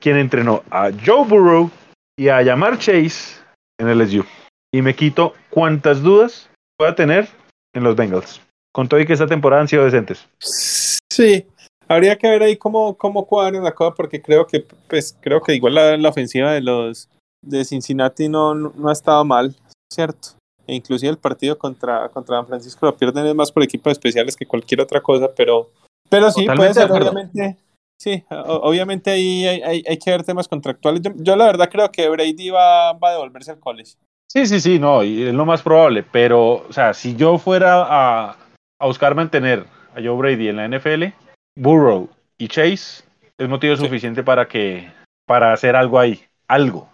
[0.00, 1.70] quien entrenó a Joe Burrow
[2.16, 3.42] y a Yamar Chase
[3.78, 4.24] en el LSU.
[4.72, 7.28] Y me quito cuantas dudas pueda tener
[7.74, 8.40] en los Bengals.
[8.72, 10.26] Con todo y que esta temporada han sido decentes.
[10.38, 11.46] Sí,
[11.88, 15.54] habría que ver ahí cómo, cómo cuadra la cosa, porque creo que, pues, creo que
[15.54, 17.08] igual la, la ofensiva de los
[17.42, 19.54] de Cincinnati no, no, ha estado mal,
[19.92, 20.28] ¿cierto?
[20.66, 24.34] E inclusive el partido contra, contra San Francisco lo pierden es más por equipos especiales
[24.34, 25.70] que cualquier otra cosa, pero,
[26.08, 27.58] pero sí, Totalmente puede de ser, obviamente.
[28.00, 31.00] Sí, o- obviamente ahí hay, hay, hay que ver temas contractuales.
[31.02, 33.92] Yo, yo la verdad creo que Brady va, va a devolverse al college.
[34.30, 37.84] Sí, sí, sí, no, y es lo más probable, pero, o sea, si yo fuera
[37.86, 38.36] a,
[38.80, 41.12] a buscar mantener a Joe Brady en la NFL,
[41.56, 43.04] Burrow y Chase
[43.38, 43.82] es motivo Sí.
[43.84, 44.92] suficiente para que,
[45.26, 46.88] para hacer algo ahí, algo.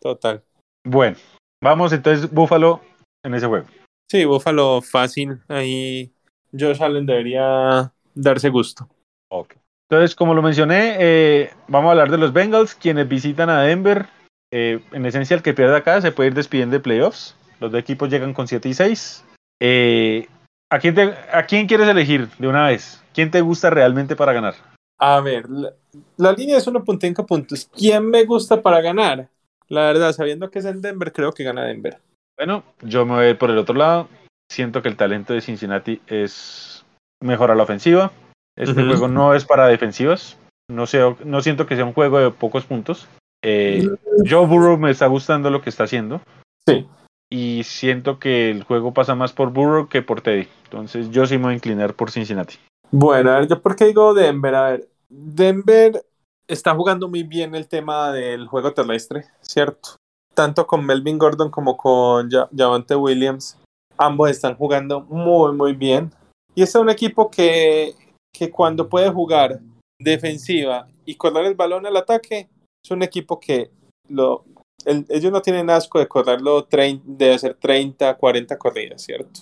[0.00, 0.42] Total.
[0.86, 1.16] Bueno,
[1.62, 2.82] vamos entonces Buffalo
[3.24, 3.66] en ese juego.
[4.10, 5.40] Sí, Buffalo fácil.
[5.48, 6.12] Ahí
[6.52, 8.86] Josh Allen debería darse gusto.
[9.30, 9.54] Ok.
[9.88, 14.06] Entonces, como lo mencioné, eh, vamos a hablar de los Bengals, quienes visitan a Denver.
[14.52, 17.34] Eh, en esencia, el que pierda acá se puede ir despidiendo de playoffs.
[17.60, 19.24] Los dos equipos llegan con 7 y 6.
[19.60, 20.28] Eh,
[20.70, 23.02] ¿a, quién te- ¿A quién quieres elegir de una vez?
[23.14, 24.54] ¿Quién te gusta realmente para ganar?
[24.98, 25.72] A ver, la,
[26.16, 27.70] la línea es 1.5 puntos.
[27.74, 29.28] ¿Quién me gusta para ganar?
[29.68, 31.98] La verdad, sabiendo que es en Denver, creo que gana Denver.
[32.36, 34.08] Bueno, yo me voy a ir por el otro lado.
[34.50, 36.84] Siento que el talento de Cincinnati es
[37.20, 38.12] mejor a la ofensiva.
[38.56, 40.36] Este juego no es para defensivas.
[40.70, 43.08] No, sé, no siento que sea un juego de pocos puntos.
[43.42, 43.86] Eh,
[44.28, 46.20] Joe Burrow me está gustando lo que está haciendo.
[46.66, 46.86] Sí.
[47.30, 50.48] Y siento que el juego pasa más por Burrow que por Teddy.
[50.64, 52.56] Entonces yo sí me voy a inclinar por Cincinnati.
[52.96, 54.54] Bueno, a ver, ¿yo por qué digo Denver?
[54.54, 56.06] A ver, Denver
[56.46, 59.96] está jugando muy bien el tema del juego terrestre, ¿cierto?
[60.32, 63.58] Tanto con Melvin Gordon como con Javante Williams.
[63.98, 66.12] Ambos están jugando muy, muy bien.
[66.54, 67.96] Y es un equipo que,
[68.32, 69.58] que cuando puede jugar
[70.00, 72.48] defensiva y correr el balón al ataque,
[72.84, 73.72] es un equipo que
[74.08, 74.44] lo,
[74.86, 79.40] ellos no tienen asco de correrlo, de hacer 30, 40 corridas, ¿cierto?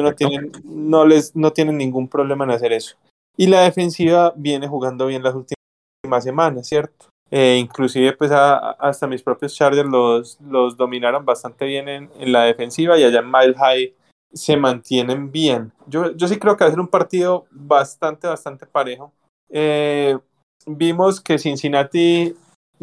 [0.00, 2.96] No tienen, no, les, no tienen ningún problema en hacer eso.
[3.36, 7.06] Y la defensiva viene jugando bien las últimas semanas, ¿cierto?
[7.30, 12.44] Eh, inclusive pues hasta mis propios Chargers los, los dominaron bastante bien en, en, la
[12.44, 13.94] defensiva y allá en Mile High
[14.34, 15.72] se mantienen bien.
[15.86, 19.12] Yo, yo sí creo que va a ser un partido bastante, bastante parejo.
[19.48, 20.18] Eh,
[20.66, 22.34] vimos que Cincinnati,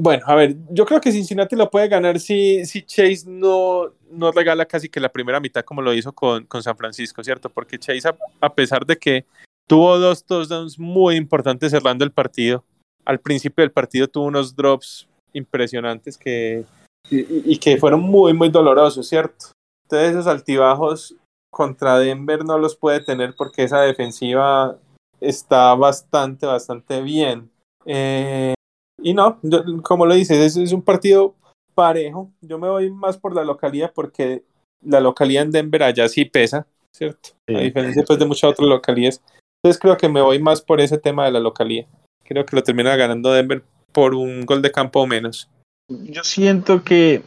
[0.02, 4.32] bueno, a ver, yo creo que Cincinnati lo puede ganar si, si Chase no, no
[4.32, 7.50] regala casi que la primera mitad como lo hizo con, con San Francisco, ¿cierto?
[7.50, 9.26] Porque Chase, a, pesar de que
[9.68, 12.64] tuvo dos touchdowns muy importantes cerrando el partido,
[13.04, 16.64] al principio del partido tuvo unos drops impresionantes que,
[17.10, 19.48] y, y que fueron muy, muy dolorosos, ¿cierto?
[19.84, 21.14] Entonces esos altibajos
[21.52, 24.78] contra Denver no los puede tener porque esa defensiva
[25.20, 27.52] está bastante, bastante bien.
[27.86, 28.54] Eh,
[29.02, 29.40] y no,
[29.84, 31.36] como lo dices, es, es, un partido
[31.76, 32.32] parejo.
[32.42, 34.44] Yo me voy más por la localidad porque
[34.82, 37.30] la localidad en Denver allá sí pesa, ¿cierto?
[37.48, 39.22] A diferencia pues, de muchas otras localidades.
[39.62, 41.88] Entonces creo que me voy más por ese tema de la localidad.
[42.24, 45.50] Creo que lo termina ganando Denver por un gol de campo o menos.
[45.90, 47.24] Yo siento que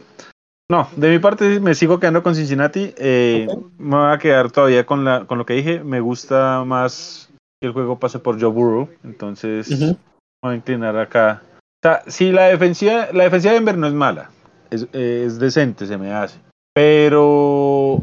[0.69, 2.93] no, de mi parte me sigo quedando con Cincinnati.
[2.97, 3.47] Eh,
[3.77, 5.83] Me voy a quedar todavía con, la, con lo que dije.
[5.83, 7.29] Me gusta más
[7.61, 8.89] que el juego pase por Joe Burrow.
[9.03, 9.97] Entonces, me
[10.41, 11.43] voy a inclinar acá.
[11.83, 14.31] O sea, si la defensiva, la defensiva de Denver no es mala.
[14.69, 16.39] Es, es decente, se me hace.
[16.73, 17.99] Pero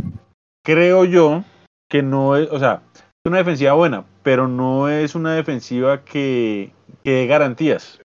[0.63, 1.45] creo yo
[1.89, 6.73] que no es, o sea, es una defensiva buena, pero no es una defensiva que,
[7.03, 8.01] que dé garantías.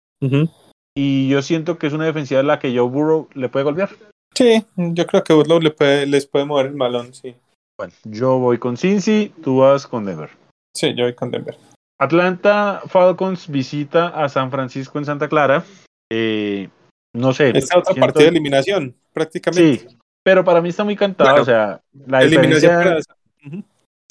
[0.97, 3.89] Y yo siento que es una defensiva en la que Joe Burrow le puede golpear.
[4.33, 7.35] Sí, yo creo que Burlow le puede, les puede mover el balón, sí.
[7.77, 10.29] Bueno, yo voy con Cincy, tú vas con Denver.
[10.73, 11.57] Sí, yo voy con Denver.
[11.99, 15.63] Atlanta Falcons visita a San Francisco en Santa Clara.
[16.11, 16.69] Eh,
[17.13, 17.57] no sé.
[17.57, 19.89] Es otra partida de eliminación, prácticamente.
[19.89, 21.41] Sí, pero para mí está muy cantado.
[21.41, 22.97] o sea, la diferencia.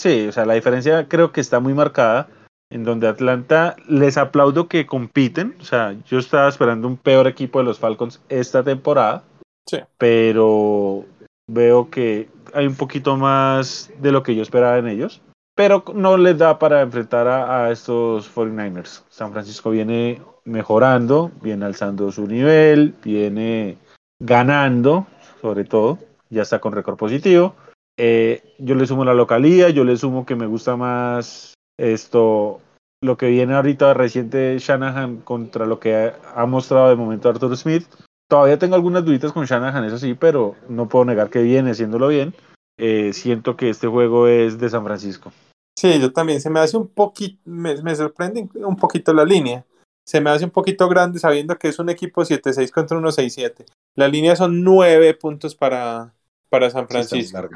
[0.01, 2.28] Sí, o sea, la diferencia creo que está muy marcada.
[2.70, 5.55] En donde Atlanta les aplaudo que compiten.
[5.61, 9.22] O sea, yo estaba esperando un peor equipo de los Falcons esta temporada.
[9.68, 9.78] Sí.
[9.99, 11.05] Pero
[11.47, 15.20] veo que hay un poquito más de lo que yo esperaba en ellos.
[15.55, 19.05] Pero no les da para enfrentar a, estos 49ers.
[19.09, 23.78] San Francisco viene mejorando, viene alzando su nivel, viene
[24.20, 25.07] ganando,
[25.40, 25.98] sobre todo,
[26.28, 27.55] ya está con récord positivo.
[27.96, 32.61] Eh, yo le sumo la localía, yo le sumo que me gusta más esto,
[33.00, 37.57] lo que viene ahorita reciente Shanahan contra lo que ha, ha mostrado de momento Arthur
[37.57, 37.86] Smith.
[38.28, 42.09] Todavía tengo algunas duditas con Shanahan, eso sí, pero no puedo negar que viene haciéndolo
[42.09, 42.34] bien.
[42.79, 45.33] Eh, siento que este juego es de San Francisco.
[45.79, 46.41] Sí, yo también.
[46.41, 49.64] Se me hace un poquito, me, me, sorprende un poquito la línea.
[50.07, 53.64] Se me hace un poquito grande sabiendo que es un equipo 7-6 contra 1-6-7.
[53.97, 56.14] La línea son 9 puntos para,
[56.51, 57.39] para San Francisco.
[57.41, 57.49] Sí,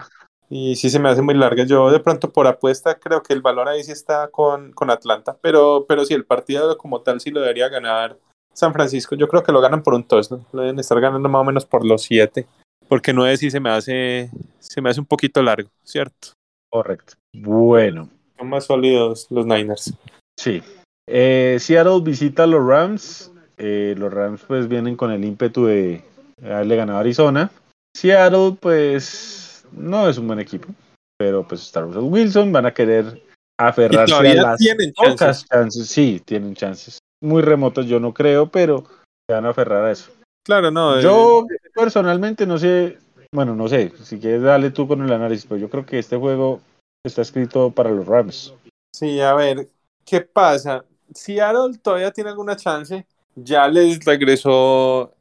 [0.50, 1.64] y sí se me hace muy larga.
[1.64, 5.36] Yo de pronto por apuesta creo que el valor ahí sí está con, con Atlanta,
[5.40, 8.18] pero, pero sí, el partido como tal sí lo debería ganar
[8.54, 9.14] San Francisco.
[9.14, 10.44] Yo creo que lo ganan por un touchdown.
[10.52, 12.46] Lo deben estar ganando más o menos por los 7.
[12.88, 16.32] Porque 9 sí se me hace, se me hace un poquito largo, ¿cierto?
[16.70, 17.14] Correcto.
[17.32, 18.08] Bueno.
[18.36, 19.94] Son más sólidos los Niners.
[20.38, 20.62] Sí.
[21.06, 23.32] Eh, Seattle visita a los Rams.
[23.56, 26.04] Eh, los Rams pues vienen con el ímpetu de
[26.42, 27.50] haberle ganado a Arizona.
[27.96, 30.68] Seattle pues no es un buen equipo.
[31.16, 32.52] Pero pues está Russell Wilson.
[32.52, 33.22] Van a querer
[33.58, 35.48] aferrarse a las tienen pocas chances.
[35.48, 35.88] chances.
[35.88, 36.98] Sí, tienen chances.
[37.20, 38.84] Muy remotos yo no creo, pero
[39.28, 40.12] se van a aferrar a eso.
[40.44, 41.00] Claro, no.
[41.00, 41.58] Yo eh...
[41.74, 42.98] personalmente no sé,
[43.34, 46.16] bueno, no sé, si quieres dale tú con el análisis, pero yo creo que este
[46.16, 46.60] juego
[47.04, 48.54] está escrito para los Rams.
[48.94, 49.68] Sí, a ver,
[50.04, 50.84] ¿qué pasa?
[51.14, 55.12] Si Harold todavía tiene alguna chance, ya les regresó,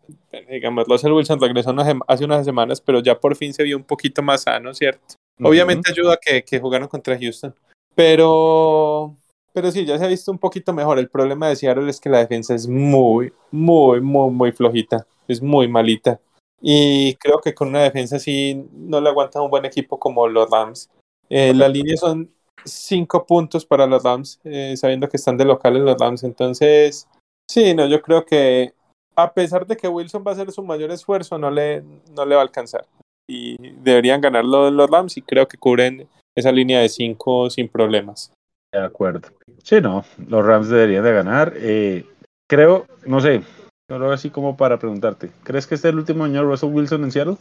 [0.49, 1.75] digamos, Russell Wilson regresó
[2.07, 5.15] hace unas semanas, pero ya por fin se vio un poquito más sano, ¿cierto?
[5.41, 5.99] Obviamente uh -huh.
[5.99, 7.53] ayuda que, que jugaron contra Houston,
[7.93, 9.15] pero
[9.57, 10.99] pero sí, ya se ha visto un poquito mejor.
[10.99, 15.07] El problema de Seattle es que la defensa es muy, muy, muy, muy flojita.
[15.27, 16.19] Es muy malita.
[16.61, 20.49] Y creo que con una defensa así no le aguanta un buen equipo como los
[20.49, 20.89] Rams.
[21.29, 22.31] Eh, la línea son
[22.63, 26.23] cinco puntos para los Rams, eh, sabiendo que están de locales los Rams.
[26.23, 27.07] Entonces,
[27.49, 28.73] Sí, no, yo creo que
[29.15, 31.81] a pesar de que Wilson va a hacer su mayor esfuerzo, no le,
[32.11, 32.85] no le va a alcanzar.
[33.29, 37.67] Y deberían ganar los, los Rams y creo que cubren esa línea de 5 sin
[37.67, 38.31] problemas.
[38.71, 39.29] De acuerdo.
[39.63, 41.53] Sí, no, los Rams deberían de ganar.
[41.55, 42.05] Eh,
[42.49, 43.41] creo, no sé,
[43.87, 47.03] solo así como para preguntarte, ¿crees que este es el último año de Russell Wilson
[47.05, 47.37] en Seattle?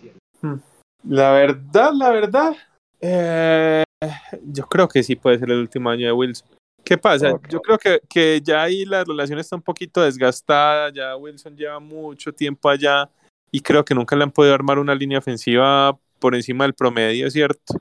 [1.04, 2.56] La verdad, la verdad,
[3.00, 3.84] eh,
[4.44, 6.48] yo creo que sí puede ser el último año de Wilson.
[6.84, 7.32] ¿Qué pasa?
[7.48, 11.80] Yo creo que, que ya ahí la relación está un poquito desgastada, ya Wilson lleva
[11.80, 13.10] mucho tiempo allá
[13.50, 17.28] y creo que nunca le han podido armar una línea ofensiva por encima del promedio,
[17.30, 17.74] ¿cierto?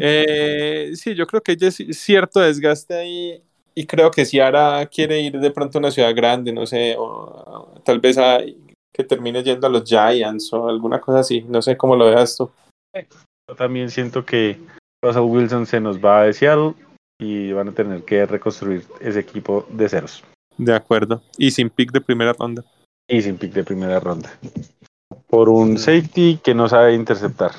[0.00, 3.42] Eh, sí, yo creo que hay des- cierto desgaste ahí
[3.78, 6.96] y creo que si ahora quiere ir de pronto a una ciudad grande, no sé,
[6.98, 8.38] o tal vez a,
[8.92, 12.36] que termine yendo a los Giants o alguna cosa así, no sé cómo lo veas
[12.36, 12.50] tú.
[12.94, 14.58] Yo también siento que
[15.04, 16.72] Russell Wilson se nos va de Seattle
[17.20, 20.24] y van a tener que reconstruir ese equipo de ceros
[20.56, 21.22] De acuerdo.
[21.36, 22.64] Y sin pick de primera ronda.
[23.08, 24.32] y sin pick de primera ronda.
[25.28, 27.52] Por un safety que no sabe interceptar.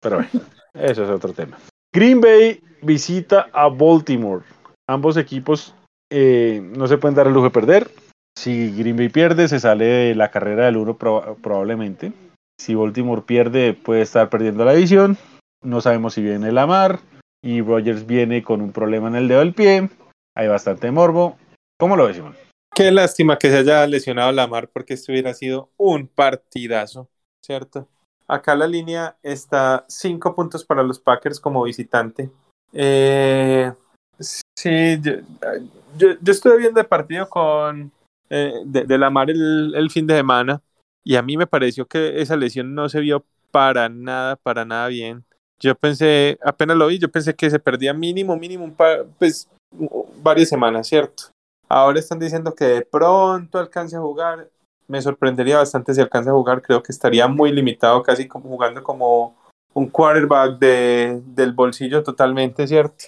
[0.00, 1.58] Pero bueno, eso es otro tema.
[1.92, 4.44] Green Bay visita a Baltimore.
[4.88, 5.74] Ambos equipos
[6.10, 7.90] eh, no se pueden dar el lujo de perder.
[8.36, 12.12] Si Green Bay pierde, se sale de la carrera del 1 probablemente.
[12.58, 15.16] Si Baltimore pierde, puede estar perdiendo la división.
[15.62, 17.00] No sabemos si viene Lamar.
[17.42, 19.88] Y Rogers viene con un problema en el dedo del pie.
[20.36, 21.36] Hay bastante morbo.
[21.78, 22.34] ¿Cómo lo ves, Simón?
[22.74, 27.08] Qué lástima que se haya lesionado Lamar porque esto hubiera sido un partidazo,
[27.44, 27.88] ¿cierto?
[28.28, 32.30] Acá la línea está cinco puntos para los Packers como visitante.
[32.72, 33.72] Eh,
[34.58, 35.12] sí, yo,
[35.96, 37.92] yo, yo estuve viendo el partido con
[38.30, 40.60] eh, de, de Lamar el, el fin de semana
[41.04, 44.88] y a mí me pareció que esa lesión no se vio para nada, para nada
[44.88, 45.24] bien.
[45.60, 49.48] Yo pensé, apenas lo vi, yo pensé que se perdía mínimo, mínimo, un par, pues
[50.22, 51.30] varias semanas, ¿cierto?
[51.68, 54.48] Ahora están diciendo que de pronto alcance a jugar.
[54.88, 56.62] Me sorprendería bastante si alcanza a jugar.
[56.62, 59.36] Creo que estaría muy limitado, casi como jugando como
[59.74, 63.06] un quarterback de, del bolsillo totalmente, ¿cierto?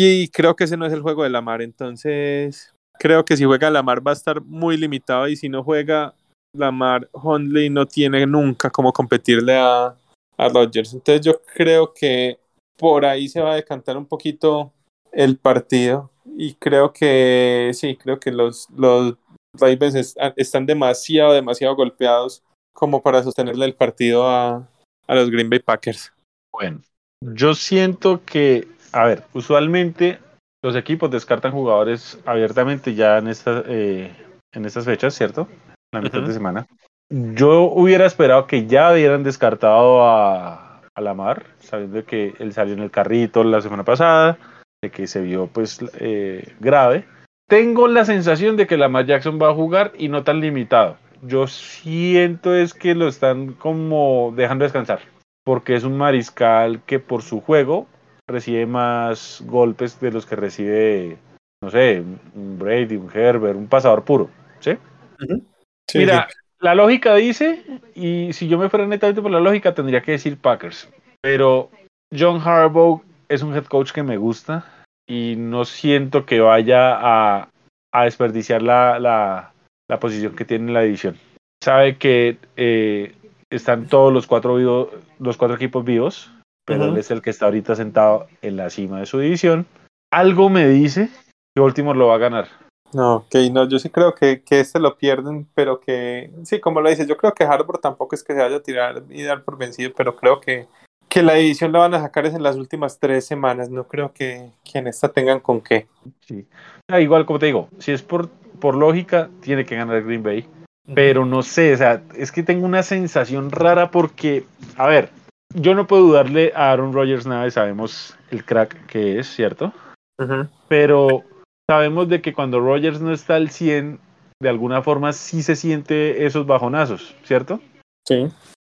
[0.00, 1.60] Y creo que ese no es el juego de Lamar.
[1.60, 5.26] Entonces, creo que si juega Lamar va a estar muy limitado.
[5.28, 6.14] Y si no juega
[6.54, 9.96] Lamar, Hundley no tiene nunca como competirle a,
[10.36, 10.94] a Rodgers.
[10.94, 12.38] Entonces, yo creo que
[12.78, 14.72] por ahí se va a decantar un poquito
[15.10, 19.16] el partido y creo que sí, creo que los, los
[19.58, 24.68] Ravens est están demasiado, demasiado golpeados como para sostenerle el partido a,
[25.08, 26.12] a, los Green Bay Packers.
[26.52, 26.80] Bueno,
[27.20, 30.18] yo siento que, a ver, usualmente
[30.62, 34.12] los equipos descartan jugadores abiertamente ya en, esta, eh,
[34.52, 35.48] en estas fechas, ¿cierto?
[35.92, 36.28] La mitad uh -huh.
[36.28, 36.66] de semana.
[37.10, 42.82] Yo hubiera esperado que ya hubieran descartado a, a Lamar, sabiendo que él salió en
[42.82, 44.36] el carrito la semana pasada
[44.82, 47.04] de que se vio pues eh, grave.
[47.48, 50.96] Tengo la sensación de que Lamar Jackson va a jugar y no tan limitado.
[51.22, 55.00] Yo siento es que lo están como dejando descansar,
[55.44, 57.86] porque es un mariscal que por su juego
[58.28, 61.16] recibe más golpes de los que recibe,
[61.62, 62.04] no sé,
[62.34, 64.72] un Brady, un Herbert, un pasador puro, ¿sí?
[65.20, 65.42] Uh -huh.
[65.90, 66.36] sí Mira, sí.
[66.60, 67.64] la lógica dice,
[67.94, 70.88] y si yo me fuera netamente por la lógica, tendría que decir Packers,
[71.22, 71.70] pero
[72.16, 74.64] John Harbaugh es un head coach que me gusta
[75.08, 77.48] y no siento que vaya a,
[77.92, 79.52] a desperdiciar la, la,
[79.88, 81.16] la, posición que tiene en la división.
[81.62, 83.14] Sabe que eh,
[83.50, 86.30] están todos los cuatro, vivo, los cuatro equipos vivos,
[86.68, 86.92] pero uh -huh.
[86.92, 89.66] él es el que está ahorita sentado en la cima de su división.
[90.12, 91.08] Algo me dice
[91.54, 92.48] que Baltimore lo va a ganar.
[92.92, 96.80] No, ok, no, yo sí creo que, que este lo pierden, pero que, sí, como
[96.80, 99.42] lo dices, yo creo que Harbour tampoco es que se vaya a tirar y dar
[99.44, 100.66] por vencido, pero creo que,
[101.08, 103.70] que la edición la van a sacar es en las últimas tres semanas.
[103.70, 105.86] No creo que, que en esta tengan con qué.
[106.26, 106.46] Sí.
[106.90, 108.28] Ah, igual, como te digo, si es por,
[108.60, 110.46] por lógica, tiene que ganar Green Bay.
[110.94, 114.44] Pero no sé, o sea, es que tengo una sensación rara porque,
[114.76, 115.10] a ver,
[115.54, 119.72] yo no puedo dudarle a Aaron Rodgers nada y sabemos el crack que es, ¿cierto?
[120.18, 120.48] Uh -huh.
[120.68, 121.24] Pero
[121.68, 123.98] sabemos de que cuando Rodgers no está al 100,
[124.40, 127.60] de alguna forma sí se siente esos bajonazos, ¿cierto?
[128.06, 128.28] Sí.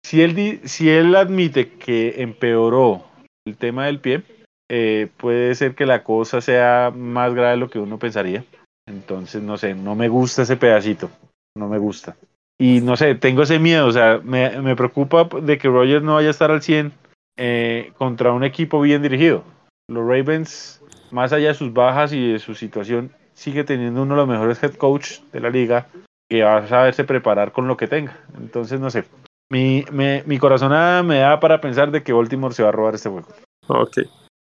[0.05, 3.05] Si él, si él admite que empeoró
[3.47, 4.22] el tema del pie,
[4.70, 8.45] eh, puede ser que la cosa sea más grave de lo que uno pensaría.
[8.87, 11.11] Entonces, no sé, no me gusta ese pedacito.
[11.57, 12.16] No me gusta.
[12.59, 13.87] Y no sé, tengo ese miedo.
[13.87, 16.93] O sea, me, me preocupa de que Rogers no vaya a estar al 100
[17.37, 19.45] eh, contra un equipo bien dirigido.
[19.89, 24.21] Los Ravens, más allá de sus bajas y de su situación, sigue teniendo uno de
[24.21, 25.89] los mejores head coach de la liga
[26.29, 28.19] que va a saberse preparar con lo que tenga.
[28.39, 29.05] Entonces, no sé,
[29.51, 32.95] mi, me, mi corazonada me da para pensar de que Baltimore se va a robar
[32.95, 33.29] este juego.
[33.67, 33.99] Ok.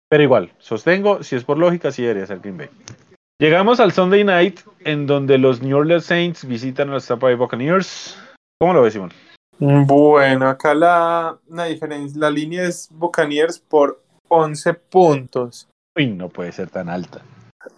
[0.10, 2.70] Pero igual, sostengo, si es por lógica, sí debería ser Green Bay.
[3.40, 7.36] Llegamos al Sunday Night, en donde los New Orleans Saints visitan a los Tampa Bay
[7.36, 8.18] Buccaneers.
[8.60, 9.12] ¿Cómo lo ves, Simón?
[9.60, 15.68] Bueno, acá la, la diferencia, la línea es Buccaneers por 11 puntos.
[15.96, 17.22] Uy, no puede ser tan alta.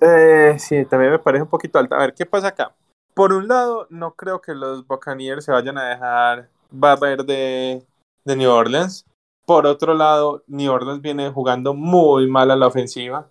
[0.02, 1.96] Eh, sí, también me parece un poquito alta.
[1.96, 2.74] A ver, ¿qué pasa acá?
[3.14, 7.82] Por un lado, no creo que los Buccaneers se vayan a dejar barrer de,
[8.26, 9.06] de New Orleans.
[9.46, 13.30] Por otro lado, New Orleans viene jugando muy mal a la ofensiva.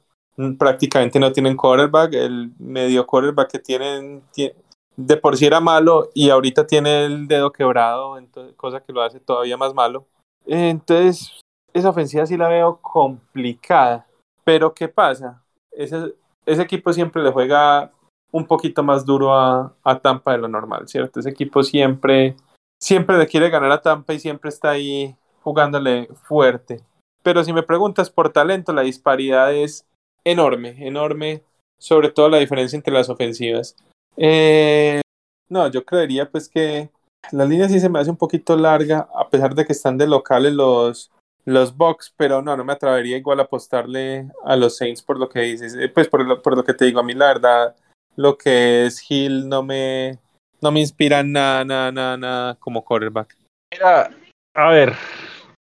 [0.58, 2.14] Prácticamente no tienen quarterback.
[2.14, 4.54] El medio quarterback que tienen tie-
[4.96, 9.02] de por sí era malo y ahorita tiene el dedo quebrado, entonces, cosa que lo
[9.02, 10.06] hace todavía más malo.
[10.46, 11.40] Entonces,
[11.72, 14.06] esa ofensiva sí la veo complicada.
[14.44, 15.42] Pero ¿qué pasa?
[15.72, 16.14] Ese,
[16.46, 17.90] ese equipo siempre le juega
[18.30, 21.20] un poquito más duro a, a Tampa de lo normal, ¿cierto?
[21.20, 22.36] Ese equipo siempre,
[22.80, 26.82] siempre le quiere ganar a Tampa y siempre está ahí jugándole fuerte.
[27.22, 29.86] Pero si me preguntas por talento, la disparidad es
[30.24, 31.42] enorme, enorme,
[31.78, 33.76] sobre todo la diferencia entre las ofensivas.
[34.16, 35.00] Eh,
[35.48, 36.90] no, yo creería pues que
[37.32, 40.06] la línea sí se me hace un poquito larga, a pesar de que están de
[40.06, 41.10] locales los,
[41.44, 45.28] los Bucks, pero no, no me atrevería igual a apostarle a los Saints por lo
[45.28, 45.74] que dices.
[45.74, 47.76] Eh, Pues por lo, por lo que te digo, a mí la verdad,
[48.16, 50.18] lo que es Hill no me,
[50.60, 53.36] no me inspira nada, nada, nada, nada como quarterback.
[53.72, 54.10] Mira,
[54.54, 54.94] a ver,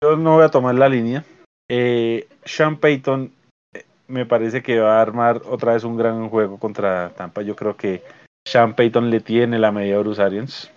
[0.04, 1.24] yo no voy a tomar la línea.
[1.70, 3.34] Eh, Sean Payton
[4.12, 7.42] me parece que va a armar otra vez un gran juego contra Tampa.
[7.42, 8.04] Yo creo que
[8.48, 10.70] Sean Payton le tiene la medida a Bruce Arians.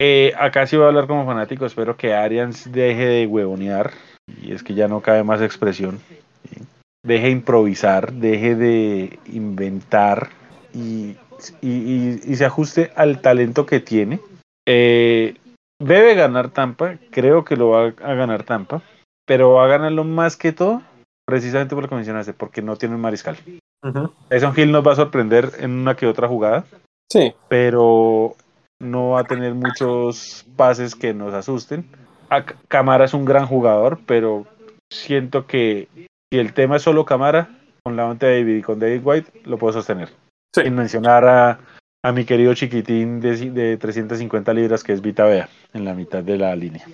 [0.00, 1.66] Eh, acá sí voy a hablar como fanático.
[1.66, 3.92] Espero que Arians deje de huevonear.
[4.42, 5.98] Y es que ya no cabe más expresión.
[6.48, 6.62] ¿sí?
[7.04, 10.30] Deje de improvisar, deje de inventar
[10.72, 11.16] y,
[11.60, 14.20] y- y- y se ajuste al talento que tiene.
[14.66, 15.34] Eh,
[15.80, 18.82] debe ganar Tampa, creo que lo va a ganar Tampa,
[19.26, 20.82] pero va a ganarlo más que todo,
[21.26, 23.36] precisamente por lo que mencionaste, porque no tiene un mariscal.
[24.28, 26.64] Tyson Hill nos va a sorprender en una que otra jugada,
[27.10, 28.36] Sí, pero
[28.80, 31.84] no va a tener muchos pases que nos asusten.
[32.68, 34.46] Camara es un gran jugador, pero
[34.90, 35.88] siento que
[36.32, 37.50] si el tema es solo Camara,
[37.84, 40.08] con la David y con David White, lo puedo sostener.
[40.54, 40.62] Sí.
[40.62, 41.58] Sin mencionar a,
[42.02, 45.92] a mi querido chiquitín de, ci- de 350 libras, que es Vita Bea, en la
[45.92, 46.86] mitad de la línea.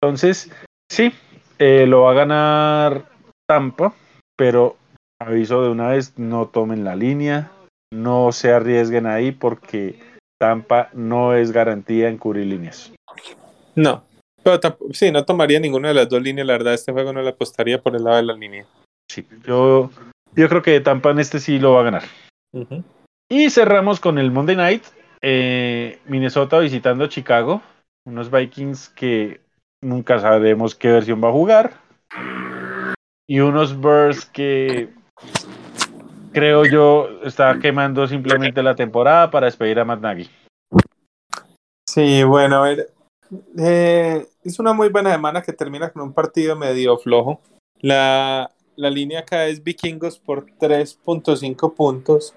[0.00, 0.50] Entonces,
[0.90, 1.12] sí,
[1.58, 3.04] eh, lo va a ganar
[3.52, 3.92] Tampa,
[4.34, 4.76] pero
[5.20, 7.52] aviso de una vez, no tomen la línea,
[7.92, 10.00] no se arriesguen ahí porque
[10.40, 12.94] Tampa no es garantía en cubrir líneas.
[13.74, 14.04] No.
[14.42, 14.58] Pero
[14.92, 17.78] sí, no tomaría ninguna de las dos líneas, la verdad, este juego no le apostaría
[17.78, 18.64] por el lado de la línea.
[19.10, 19.90] Sí, yo,
[20.34, 22.04] yo creo que Tampa en este sí lo va a ganar.
[23.28, 24.84] Y cerramos con el Monday Night,
[25.20, 27.60] eh, Minnesota visitando Chicago,
[28.06, 29.42] unos Vikings que
[29.82, 31.82] nunca sabemos qué versión va a jugar,
[33.28, 34.90] y unos Bears que
[36.32, 40.30] creo yo está quemando simplemente la temporada para despedir a Matt Nagy.
[41.88, 42.92] Sí, bueno, a ver.
[43.58, 47.40] eh, es una muy buena semana que termina con un partido medio flojo.
[47.80, 52.34] La, la línea acá es Vikingos por 3.5 puntos.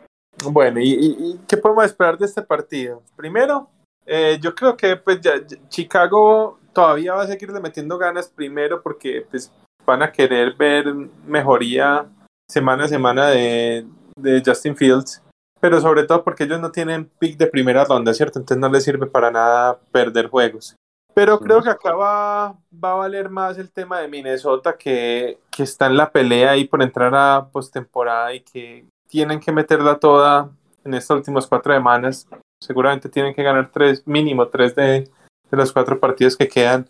[0.51, 3.01] Bueno, ¿y, y- qué podemos esperar de este partido?
[3.15, 3.69] Primero,
[4.05, 5.33] eh, yo creo que pues ya
[5.69, 9.51] Chicago todavía va a seguirle metiendo ganas primero porque pues
[9.85, 10.93] van a querer ver
[11.25, 12.05] mejoría
[12.49, 13.85] semana a semana de,
[14.15, 15.21] de Justin Fields
[15.65, 18.37] pero sobre todo porque ellos no tienen pick de primera ronda, ¿cierto?
[18.37, 20.75] Entonces no les sirve para nada perder juegos.
[21.15, 25.63] Pero creo que acá va, va a valer más el tema de Minnesota, que, que
[25.63, 30.51] está en la pelea ahí por entrar a postemporada y que tienen que meterla toda
[30.83, 32.27] en estas últimas cuatro semanas.
[32.61, 35.09] Seguramente tienen que ganar tres, mínimo tres de,
[35.49, 36.87] de los cuatro partidos que quedan.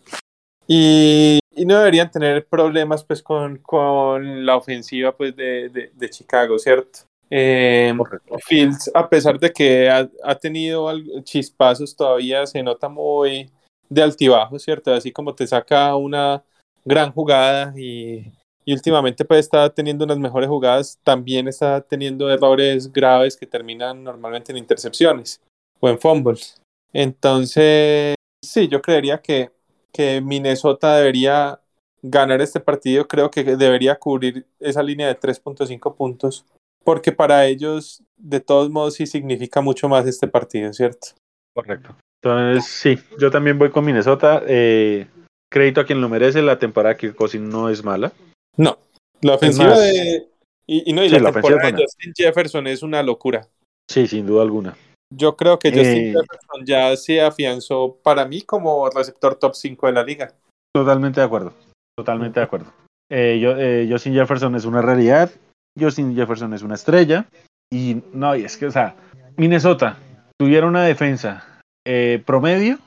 [0.66, 6.10] Y, y no deberían tener problemas pues con, con la ofensiva pues de, de, de
[6.10, 7.00] Chicago, ¿cierto?
[7.30, 8.36] Eh, Correcto.
[8.46, 10.88] Fields, a pesar de que ha, ha tenido
[11.22, 13.50] chispazos, todavía se nota muy
[13.88, 14.92] de altibajo, ¿cierto?
[14.92, 16.44] Así como te saca una
[16.84, 18.30] gran jugada y,
[18.64, 24.04] y últimamente pues está teniendo unas mejores jugadas, también está teniendo errores graves que terminan
[24.04, 25.40] normalmente en intercepciones
[25.80, 26.60] o en fumbles.
[26.92, 28.14] Entonces,
[28.44, 29.50] sí, yo creería que,
[29.96, 31.60] que Minnesota debería
[32.02, 36.44] ganar este partido, creo que debería cubrir esa línea de 3.5 puntos
[36.84, 41.08] porque para ellos de todos modos sí significa mucho más este partido, ¿cierto?
[41.52, 41.96] Correcto.
[42.22, 44.42] Entonces, sí, yo también voy con Minnesota.
[44.46, 45.08] eh,
[45.50, 48.12] crédito a quien lo merece, la temporada Kirk Cousins no es mala.
[48.56, 48.78] No,
[49.20, 50.28] la ofensiva más, de...
[50.66, 51.82] Y, y no, y sí, la, la temporada de.
[51.82, 53.48] Justin Jefferson es una locura.
[53.88, 54.76] Sí, sin duda alguna.
[55.14, 56.14] Yo creo que Justin Eh.
[56.14, 60.32] Jefferson ya se afianzó para mí como receptor top 5 de la liga.
[60.74, 61.52] Totalmente de acuerdo.
[61.96, 62.72] Totalmente de acuerdo.
[63.10, 65.30] Eh, yo, eh, Justin Jefferson es una realidad.
[65.78, 67.26] Justin Jefferson es una estrella.
[67.72, 68.94] Y no, y es que, o sea,
[69.36, 69.96] Minnesota
[70.38, 71.44] tuviera una defensa
[71.86, 72.78] eh, promedio,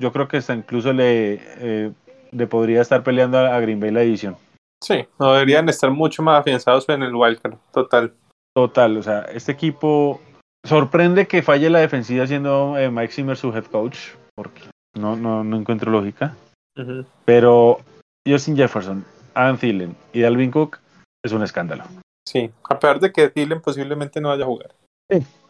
[0.00, 1.92] yo creo que hasta incluso le, eh,
[2.30, 4.36] le podría estar peleando a, a Green Bay la división.
[4.82, 8.14] Sí, no deberían estar mucho más afianzados en el wildcard, total.
[8.54, 10.20] Total, o sea, este equipo
[10.68, 13.98] sorprende que falle la defensiva siendo eh, Mike Zimmer su head coach,
[14.34, 14.62] porque
[14.94, 16.36] no, no, no encuentro lógica.
[17.24, 17.80] Pero
[18.26, 19.04] Justin Jefferson,
[19.34, 20.78] Adam Thielen y Dalvin Cook
[21.24, 21.84] es un escándalo.
[22.26, 24.70] Sí, a pesar de que Thielen posiblemente no vaya a jugar.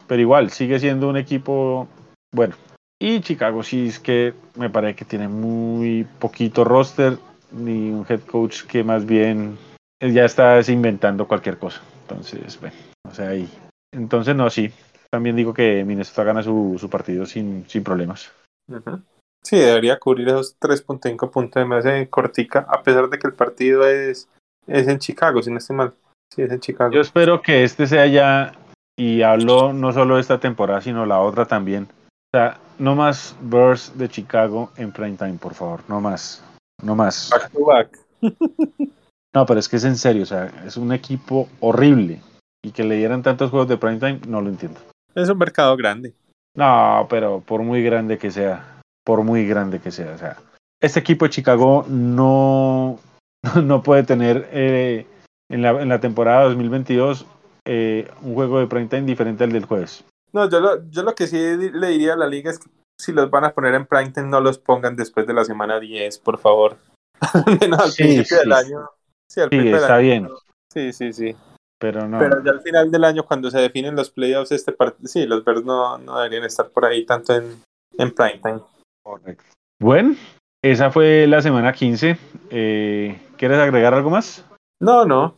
[0.07, 1.87] Pero igual, sigue siendo un equipo
[2.33, 2.55] bueno.
[2.99, 7.17] Y Chicago sí es que me parece que tiene muy poquito roster,
[7.51, 9.57] ni un head coach que más bien
[9.99, 11.81] ya está inventando cualquier cosa.
[12.01, 12.75] Entonces, bueno,
[13.07, 13.47] o sea, ahí.
[13.91, 14.71] Entonces, no, sí.
[15.11, 18.31] También digo que Minnesota gana su, su partido sin, sin problemas.
[18.67, 19.01] Ujú.
[19.43, 23.87] Sí, debería cubrir esos 3.5 puntos de más cortica, a pesar de que el partido
[23.87, 24.27] es,
[24.67, 25.93] es en Chicago, si no estoy mal.
[26.33, 26.91] Sí, es en Chicago.
[26.91, 28.53] Yo espero que este sea ya,
[28.97, 31.87] y hablo no solo de esta temporada, sino la otra también.
[32.31, 35.81] O sea, no más Bears de Chicago en prime time, por favor.
[35.87, 36.43] No más.
[36.83, 37.29] No más.
[37.31, 37.99] Back to back.
[39.31, 42.19] No, pero es que es en serio, o sea, es un equipo horrible.
[42.63, 44.79] Y que le dieran tantos juegos de prime time, no lo entiendo.
[45.21, 46.13] Es un mercado grande.
[46.55, 50.37] No, pero por muy grande que sea, por muy grande que sea, o sea,
[50.81, 52.99] este equipo de Chicago no,
[53.63, 55.05] no puede tener eh,
[55.49, 57.25] en, la, en la temporada 2022
[57.65, 60.03] eh, un juego de prime time diferente al del jueves.
[60.31, 62.69] No, yo lo, yo lo que sí le diría a la liga es que
[62.99, 66.19] si los van a poner en primetime, no los pongan después de la semana 10,
[66.19, 66.77] por favor.
[67.21, 68.35] Al menos al Sí, principio sí.
[68.43, 68.89] del año.
[69.27, 70.01] Sí, al Sí, está año.
[70.01, 70.29] bien,
[70.71, 71.35] Sí, sí, sí.
[71.79, 72.19] Pero no.
[72.19, 75.43] Pero ya al final del año, cuando se definen los playoffs, este partido, sí, los
[75.43, 77.63] Bears no, no deberían estar por ahí tanto en,
[77.97, 78.59] en primetime.
[79.01, 79.45] Correcto.
[79.81, 80.15] Bueno,
[80.61, 82.17] esa fue la semana 15.
[82.51, 84.45] Eh, ¿Quieres agregar algo más?
[84.81, 85.35] No, no.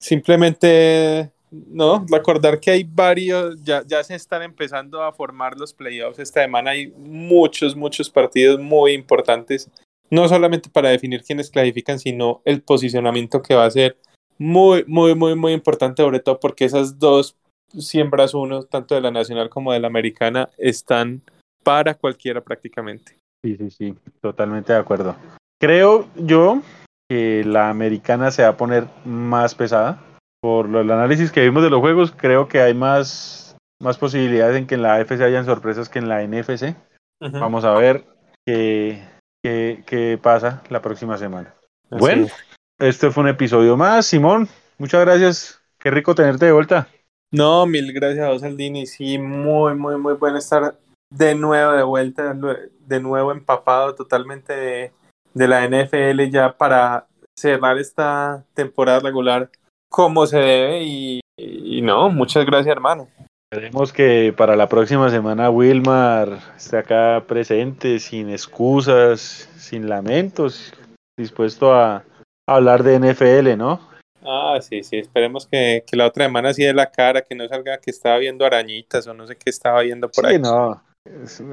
[0.00, 6.18] Simplemente, no, recordar que hay varios, ya, ya se están empezando a formar los playoffs
[6.18, 6.70] esta semana.
[6.70, 9.70] Hay muchos, muchos partidos muy importantes,
[10.10, 13.98] no solamente para definir quiénes clasifican, sino el posicionamiento que va a ser
[14.38, 17.36] muy, muy, muy, muy importante, sobre todo porque esas dos
[17.78, 21.22] siembras uno, tanto de la nacional como de la americana, están
[21.62, 23.18] para cualquiera prácticamente.
[23.44, 25.16] Sí, sí, sí, totalmente de acuerdo.
[25.60, 26.62] Creo yo
[27.08, 30.02] que la americana se va a poner más pesada.
[30.40, 34.56] Por lo- el análisis que vimos de los juegos, creo que hay más, más posibilidades
[34.56, 36.74] en que en la AFC hayan sorpresas que en la NFC.
[37.20, 38.04] Vamos a ver
[38.46, 39.02] qué,
[39.42, 41.54] qué, qué pasa la próxima semana.
[41.90, 42.32] Así Bueno, es.
[42.78, 44.06] Este fue un episodio más.
[44.06, 44.48] Simón,
[44.78, 45.60] muchas gracias.
[45.78, 46.88] Qué rico tenerte de vuelta.
[47.32, 48.86] No, mil gracias a vos, Aldini.
[48.86, 50.76] Sí, muy, muy, muy bueno estar
[51.10, 54.92] de nuevo de vuelta, de nuevo empapado totalmente de,
[55.34, 57.06] de la NFL ya para
[57.38, 59.50] cerrar esta temporada regular
[59.90, 60.82] como se debe.
[60.84, 63.08] Y, y no, muchas gracias, hermano.
[63.52, 70.74] Esperemos que para la próxima semana Wilmar esté acá presente, sin excusas, sin lamentos,
[71.16, 72.02] dispuesto a
[72.46, 73.80] hablar de NFL, ¿no?
[74.22, 77.46] Ah, sí, sí, esperemos que, que la otra semana sí de la cara, que no
[77.46, 80.38] salga que estaba viendo arañitas o no sé qué estaba viendo por sí, ahí.
[80.38, 80.82] no.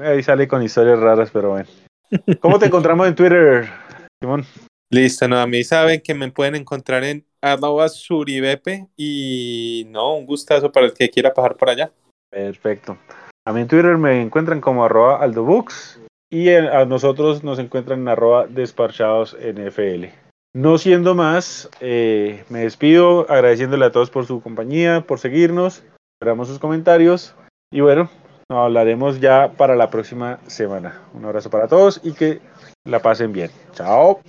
[0.02, 1.68] Ahí sale con historias raras, pero bueno.
[2.40, 3.68] ¿Cómo te encontramos en Twitter,
[4.20, 4.44] Simón?
[4.90, 10.26] Listo, no, a mí saben que me pueden encontrar en arroba suribepe y no, un
[10.26, 11.92] gustazo para el que quiera pasar por allá.
[12.30, 12.98] Perfecto.
[13.46, 16.00] A mí en Twitter me encuentran como arroba aldobooks
[16.30, 20.06] y en- a nosotros nos encuentran en arroba despachados NFL.
[20.54, 25.82] No siendo más, eh, me despido agradeciéndole a todos por su compañía, por seguirnos,
[26.14, 27.34] esperamos sus comentarios
[27.72, 28.08] y bueno,
[28.48, 31.00] nos hablaremos ya para la próxima semana.
[31.12, 32.40] Un abrazo para todos y que
[32.84, 33.50] la pasen bien.
[33.72, 34.20] Chao.